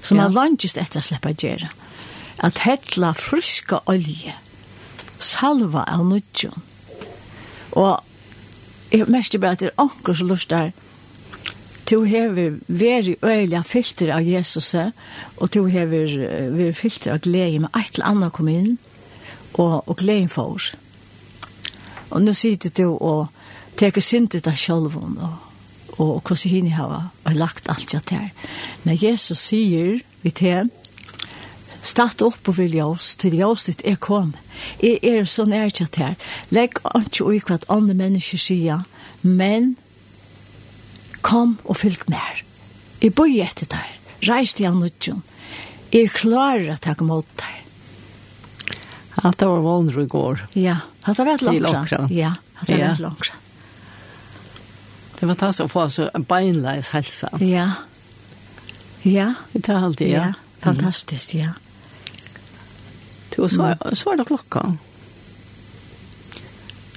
som 0.05 0.21
ja. 0.21 0.27
er 0.27 0.35
langtist 0.35 0.79
etter 0.79 1.01
å 1.01 1.03
slippe 1.03 1.33
å 1.33 1.35
gjøre, 1.35 1.67
at 2.45 2.61
hetla 2.63 3.11
friska 3.17 3.81
olje, 3.91 4.35
salva 5.19 5.83
av 5.91 6.05
nudjon. 6.07 6.55
Og 7.75 8.93
jeg 8.93 9.09
merker 9.11 9.43
bare 9.43 9.57
at 9.57 9.65
det 9.65 9.73
er 9.73 9.83
anker 9.83 10.15
som 10.15 10.29
lust 10.31 10.53
lustar, 10.53 10.71
to 11.89 12.03
hever 12.07 12.61
veri 12.67 13.17
øyla 13.25 13.65
filter 13.67 14.13
av 14.15 14.23
Jesus, 14.23 14.71
og 15.37 15.51
to 15.51 15.65
hever 15.73 16.15
veri 16.55 16.71
filter 16.73 17.17
av 17.17 17.25
glede 17.25 17.65
med 17.65 17.75
et 17.75 17.97
eller 17.97 18.13
annet 18.13 18.37
kom 18.37 18.47
inn, 18.53 18.77
og, 19.55 19.83
og 19.87 19.97
gleden 19.97 20.29
for. 20.29 20.61
Og 22.09 22.21
nå 22.21 22.33
sitter 22.37 22.69
du 22.69 22.87
og 22.93 23.27
teker 23.79 24.03
synd 24.03 24.35
ut 24.35 24.47
av 24.47 24.55
sjølven 24.59 25.17
og, 25.19 25.35
og 25.99 26.21
hvordan 26.21 26.51
henne 26.51 26.75
har 26.75 27.35
lagt 27.35 27.69
alt 27.71 27.91
det 27.91 28.03
her. 28.11 28.31
Men 28.83 28.99
Jesus 29.01 29.39
sier 29.49 30.01
vi 30.23 30.31
til 30.31 30.71
Statt 31.85 32.23
opp 32.25 32.49
og 32.49 32.57
vilja 32.57 32.87
oss 32.89 33.11
til 33.21 33.35
jævst 33.37 33.67
ditt 33.69 33.83
er 33.85 33.99
kom. 34.01 34.31
Jeg 34.81 34.97
er 35.05 35.27
så 35.29 35.45
nærkjatt 35.45 35.99
her. 36.01 36.15
Legg 36.49 36.79
ikke 36.81 37.27
ui 37.27 37.37
hva 37.45 37.59
andre 37.69 37.93
mennesker 37.99 38.41
sier, 38.41 38.87
men 39.21 39.75
kom 41.21 41.59
og 41.63 41.77
fylg 41.83 42.07
mer. 42.09 42.41
Jeg 43.03 43.13
bor 43.13 43.29
etter 43.29 43.69
der. 43.69 43.91
Reis 44.25 44.55
til 44.55 44.65
jeg 44.65 44.79
nødgjøn. 44.79 45.21
Jeg 45.93 46.09
klarer 46.17 46.73
å 46.73 46.79
ta 46.81 46.95
mot 47.05 47.29
der. 47.37 47.64
Att 49.15 49.37
det 49.37 49.45
var 49.45 49.59
vondre 49.59 50.03
i 50.03 50.05
går. 50.05 50.47
Ja, 50.53 50.77
att 51.03 51.17
det 51.17 51.23
var 51.23 51.59
långt. 51.59 51.91
Ja, 52.11 52.33
att 52.55 52.67
det 52.67 52.87
var 52.87 52.97
langt. 52.97 53.31
Det 55.19 55.25
var 55.25 55.35
tas 55.35 55.59
å 55.59 55.67
få 55.71 55.89
så 55.89 56.09
en 56.13 56.23
beinleis 56.27 56.89
hälsa. 56.89 57.29
Ja. 57.39 57.71
Ja. 59.01 59.33
Det 59.51 59.69
är 59.69 59.75
alltid, 59.75 60.11
ja. 60.11 60.25
ja. 60.25 60.33
Fantastisk, 60.59 61.35
ja. 61.35 61.49
Du, 63.35 63.41
och 63.41 63.51
så, 63.51 63.75
så 63.93 64.09
var 64.09 64.17
det 64.17 64.25
klokka. 64.25 64.77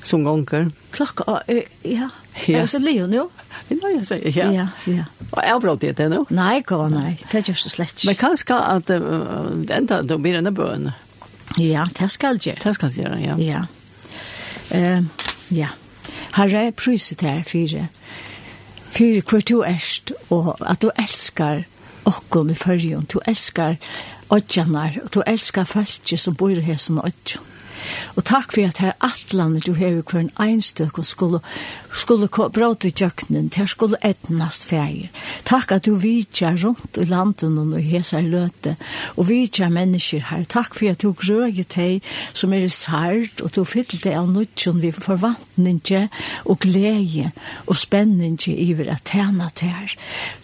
Som 0.02 0.24
gånger. 0.24 0.70
Klokka, 0.90 1.42
ja. 1.83 2.09
Ja. 2.46 2.59
Er 2.59 2.66
så 2.66 2.78
Leo 2.78 3.07
nu? 3.07 3.28
Ja, 3.68 3.88
jeg 3.90 4.04
sier, 4.07 4.28
ja. 4.37 4.46
Ja, 4.52 4.66
ja. 4.87 5.04
Og 5.31 5.40
jeg 5.42 5.61
brått 5.62 5.87
det 5.98 6.07
nå? 6.12 6.22
Nei, 6.31 6.61
gå, 6.66 6.78
nei. 6.92 7.18
Det 7.31 7.40
er 7.40 7.50
just 7.50 7.70
slett. 7.72 8.04
Men 8.07 8.16
kanskje 8.18 8.57
at 8.57 8.92
uh, 8.94 9.50
det 9.66 9.74
enda, 9.74 10.02
du 10.07 10.14
blir 10.22 10.38
en 10.38 10.54
bøn. 10.54 10.92
Ja, 11.58 11.87
det 11.98 12.11
skal 12.12 12.38
gjøre. 12.38 12.61
Det 12.64 12.74
skal 12.74 12.92
gjøre, 12.92 13.18
ja. 13.22 13.37
Ja. 13.37 13.62
Uh, 14.74 15.04
ja. 15.50 15.72
Har 16.37 16.52
jeg 16.52 16.74
priset 16.74 17.24
her, 17.24 17.42
fire. 17.42 17.88
Fire 18.90 19.22
hvor 19.28 19.40
du 19.40 19.62
erst, 19.62 20.12
og 20.30 20.56
at 20.61 20.82
du 20.82 20.90
elskar 20.98 21.64
okkon 22.04 22.50
i 22.50 22.54
fyrjon. 22.54 23.08
Du 23.12 23.20
elskar 23.26 23.76
odjanar, 24.30 25.00
og 25.04 25.14
du 25.14 25.22
elskar 25.26 25.64
folk 25.64 26.14
som 26.16 26.37
bor 26.37 26.50
i 26.50 26.64
hesen 26.64 26.98
odjon. 26.98 27.47
Og 28.17 28.25
takk 28.25 28.53
for 28.55 28.67
at 28.67 28.81
her 28.83 28.97
atlandet 29.05 29.67
du 29.67 29.75
hever 29.79 30.03
hver 30.03 30.21
en 30.21 30.33
einstøk 30.41 30.99
og 30.99 31.07
skulle, 31.07 31.41
skulle 31.95 32.29
bråte 32.29 32.88
i 32.88 32.95
tjøkkenen, 32.95 33.51
her 33.57 33.67
skulle 33.71 34.01
etnast 34.05 34.64
feir. 34.69 35.09
Takk 35.49 35.73
at 35.73 35.87
du 35.87 35.95
vidtja 36.01 36.55
rundt 36.57 36.99
i 36.99 37.07
landen 37.09 37.59
og 37.62 37.83
hesa 37.83 38.19
i 38.23 38.29
løte, 38.29 38.77
og 39.17 39.29
vidtja 39.29 39.69
mennesker 39.73 40.27
her. 40.31 40.45
Takk 40.49 40.75
for 40.79 40.91
at 40.91 41.03
du 41.03 41.12
grøy 41.12 41.62
teg 41.69 42.05
som 42.33 42.53
er 42.53 42.69
sært, 42.73 43.43
og 43.43 43.55
du 43.55 43.64
fyllt 43.69 44.03
deg 44.05 44.17
av 44.19 44.29
nødtjon 44.33 44.83
vi 44.83 44.93
forvantninge 44.95 46.07
og 46.45 46.61
glede 46.64 47.31
og 47.67 47.77
spenninge 47.79 48.55
iver 48.55 48.93
at 48.93 49.07
tjena 49.09 49.51
her. 49.61 49.95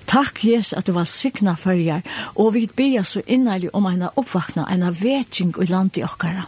Takk, 0.06 0.44
Jesus, 0.44 0.72
at 0.72 0.86
du 0.86 0.92
var 0.92 1.08
sikna 1.08 1.54
fyrir, 1.58 2.02
og 2.34 2.54
vi 2.54 2.66
bia 2.76 3.02
så 3.02 3.22
innarlig 3.26 3.72
om 3.74 3.86
eina 3.88 4.12
oppvakna, 4.20 4.66
eina 4.70 4.92
vetsing 4.94 5.54
i 5.60 5.70
landet 5.70 6.02
i 6.02 6.04
okkara 6.06 6.44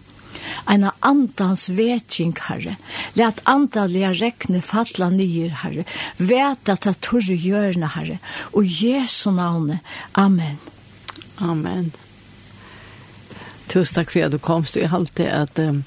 en 0.68 0.88
andans 1.00 1.68
veking, 1.76 2.34
herre. 2.48 2.76
Læt 3.18 3.42
andalige 3.44 4.12
rekne 4.20 4.62
falla 4.62 5.10
nyer, 5.10 5.54
herre. 5.62 5.86
Vet 6.18 6.72
at 6.72 6.88
det 6.88 6.98
torre 7.04 7.36
gjørne, 7.36 7.92
herre. 7.96 8.18
Og 8.52 8.66
Jesu 8.66 9.30
navne. 9.30 9.80
Amen. 10.14 10.58
Amen. 11.38 11.92
Tusen 13.68 13.98
takk 13.98 14.12
for 14.12 14.26
at 14.26 14.32
du 14.32 14.38
komst. 14.38 14.76
Jeg 14.78 14.92
halte 14.92 15.26
at 15.30 15.58
um, 15.58 15.82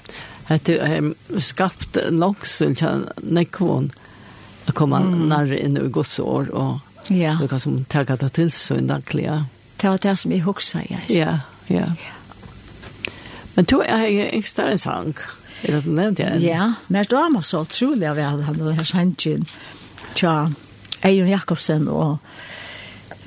at 0.50 0.66
du 0.66 0.74
um, 0.82 1.14
skapt 1.38 1.98
langsel 2.10 2.74
til 2.78 3.06
nekvån 3.22 3.90
å 4.66 4.74
komme 4.76 4.98
mm. 5.06 5.18
nærre 5.30 5.58
inn 5.58 5.78
i 5.78 5.90
Guds 5.94 6.18
år 6.22 6.50
og 6.50 7.10
ja. 7.10 7.36
du 7.38 7.46
kan 7.50 7.62
som 7.62 7.78
takke 7.90 8.18
det 8.18 8.32
til 8.38 8.50
så 8.54 8.80
en 8.80 8.90
daglig. 8.90 9.28
Ja. 9.28 9.42
Det 9.80 9.88
var 9.88 10.02
det 10.02 10.16
som 10.18 10.34
jeg 10.34 10.42
husker, 10.44 10.82
jeg. 10.90 11.06
Ja, 11.14 11.36
ja. 11.70 11.92
ja. 11.94 12.16
Men 13.56 13.68
du 13.68 13.80
er 13.80 14.06
ikke 14.06 14.66
en 14.70 14.78
sang. 14.78 15.14
Er 15.62 15.76
det 15.76 15.86
nevnt 15.86 16.22
jeg? 16.22 16.40
Ja, 16.44 16.72
men 16.88 17.04
da 17.10 17.26
var 17.34 17.44
så 17.44 17.64
utrolig 17.66 18.08
av 18.08 18.20
jeg 18.20 18.44
hadde 18.46 18.64
denne 18.64 18.86
sangen. 18.88 19.44
Tja, 20.16 20.34
Eion 21.04 21.28
Jakobsen 21.28 21.88
og 21.88 22.16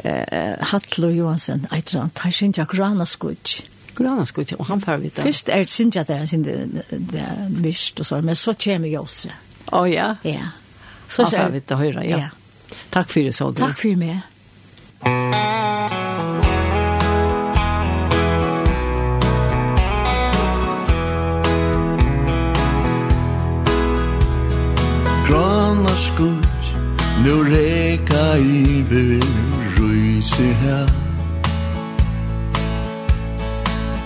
eh, 0.03 0.57
Hatlo 0.71 1.11
Johansen. 1.13 1.67
Jeg 1.71 1.85
tror 1.89 2.07
han 2.07 2.15
tar 2.17 2.33
sin 2.33 2.53
tjak 2.53 2.73
rana 2.79 3.05
skudj. 3.05 3.61
Grana 3.93 4.25
skudj, 4.25 4.55
og 4.57 4.65
han 4.71 4.81
får 4.81 5.01
vite. 5.03 5.21
Først 5.21 5.49
er 5.53 5.65
det 5.65 5.69
sin 5.69 5.93
tjak 5.93 6.09
der, 6.09 6.25
sin 6.25 6.43
det 6.43 7.21
er 7.21 7.47
myrst 7.53 8.01
og 8.01 8.09
så, 8.09 8.21
men 8.25 8.35
så 8.35 8.55
kommer 8.57 8.89
jeg 8.89 8.99
også. 8.99 9.33
Å 9.73 9.85
ja? 9.89 10.15
Ja. 10.25 10.49
Så 11.07 11.27
får 11.29 11.51
vi 11.51 11.59
vite 11.59 11.77
høyre, 11.77 12.05
ja. 12.09 12.31
Takk 12.93 13.09
for 13.09 13.25
det, 13.25 13.33
så 13.37 13.51
du. 13.51 13.61
Takk 13.61 13.77
for 13.77 13.99
meg. 13.99 14.32
Nu 27.23 27.43
reka 27.43 28.37
i 28.37 28.83
byr 28.89 29.23
Røyse 29.77 30.53
her. 30.63 31.03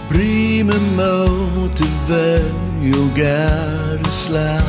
Brime 0.10 0.78
mot 0.96 1.82
vei 2.08 2.92
og 3.00 3.10
gære 3.16 4.12
slag 4.12 4.62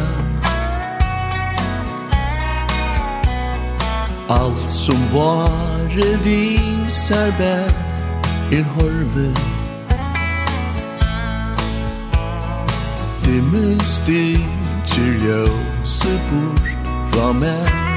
Alt 4.29 4.73
som 4.73 4.97
vare 5.13 6.09
visar 6.25 7.31
bær 7.39 7.71
er 8.53 8.65
horve 8.75 9.29
Himmel 13.25 13.81
stiger 13.81 15.13
ljøse 15.23 16.21
bort 16.31 16.73
fra 17.13 17.33
meg 17.33 17.88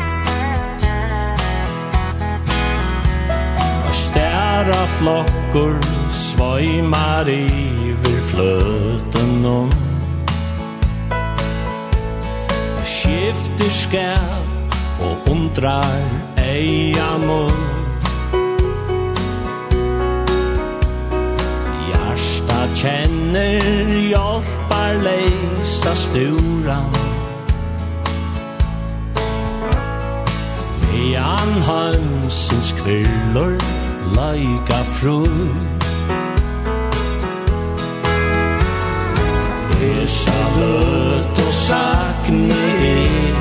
Herra 4.62 4.88
flokkor 4.88 5.80
svaimar 6.13 7.30
iver 7.30 8.21
flöten 8.30 9.45
om. 9.45 9.69
Skifter 12.86 13.71
skär 13.71 14.45
og 15.00 15.32
undrar 15.32 16.06
eia 16.38 17.17
mun. 17.17 17.63
Hjärsta 21.89 22.67
kjenner 22.76 23.65
hjálpar 24.12 24.93
leista 25.04 25.95
sturan 25.95 26.93
Mean 30.91 31.62
hansens 31.62 32.74
kvillor 32.78 33.81
like 34.15 34.69
a 34.69 34.84
fruit 34.84 35.84
Hesa 39.80 40.41
løt 40.58 41.38
og 41.45 41.54
sakne 41.54 42.62
er 42.89 43.36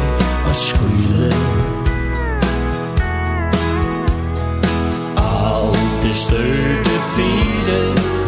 at 0.50 0.56
skyle 0.56 1.32
Alt 5.16 6.04
er 6.10 6.14
større 6.14 6.98
fire 7.16 8.19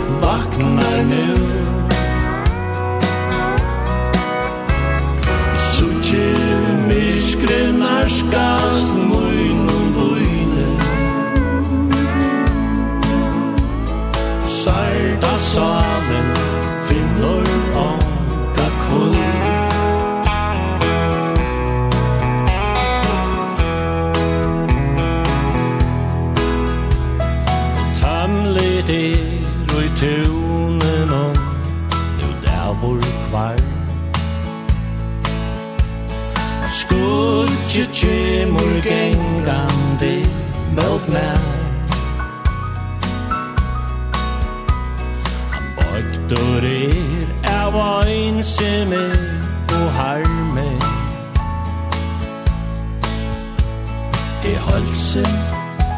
fikse 54.92 55.26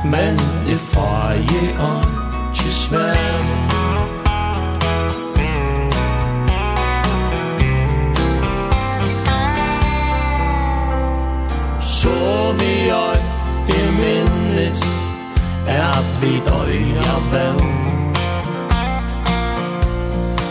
Men 0.04 0.37
det 0.66 0.78
feje 0.78 1.64
on 1.80 2.04
til 2.54 2.72
svær 2.72 3.44
Så 11.80 12.52
vi 12.59 12.90
øj 12.90 13.20
i 13.68 13.90
minnes 13.90 14.83
At 15.66 16.22
vi 16.22 16.40
døjer 16.46 17.20
vel 17.33 17.59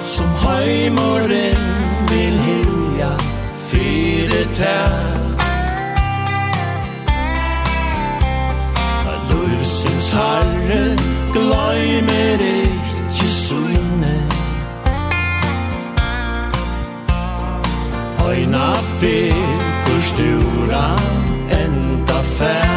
Som 0.06 0.26
høymoren 0.26 1.64
vil 2.10 2.40
hilja 2.40 3.12
Fyre 3.70 4.56
tær. 4.56 5.13
Herre, 10.14 10.84
gløymer 11.34 12.42
ikkje 12.56 13.28
syne. 13.28 14.16
Øyna 18.30 18.74
fyr, 19.00 19.34
hvor 19.86 20.00
stura 20.10 20.86
enda 21.62 22.22
fær. 22.38 22.73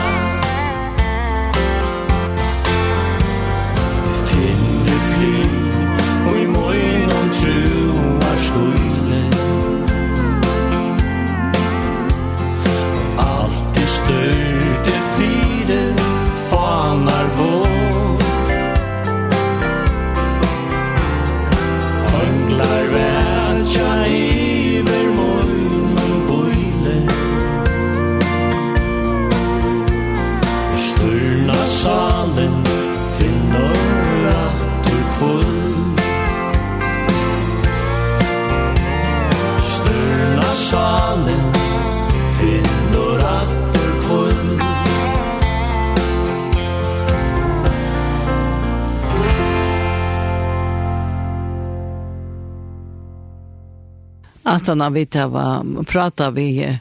utan 54.67 54.83
att 54.83 54.93
vi 54.93 55.07
var 55.13 55.85
prata 55.85 56.31
vi 56.31 56.79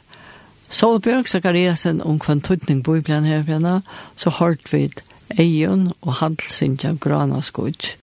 Solbjørg 0.68 1.28
Zakariasen 1.28 2.02
om 2.02 2.18
kvantutning 2.18 2.82
på 2.82 2.96
ibland 2.96 3.26
her, 3.26 3.82
så 4.16 4.30
hört 4.30 4.74
vi 4.74 4.90
Ejon 5.28 5.92
och 6.00 6.12
Handelsinja 6.12 6.96
Granaskog. 7.00 7.86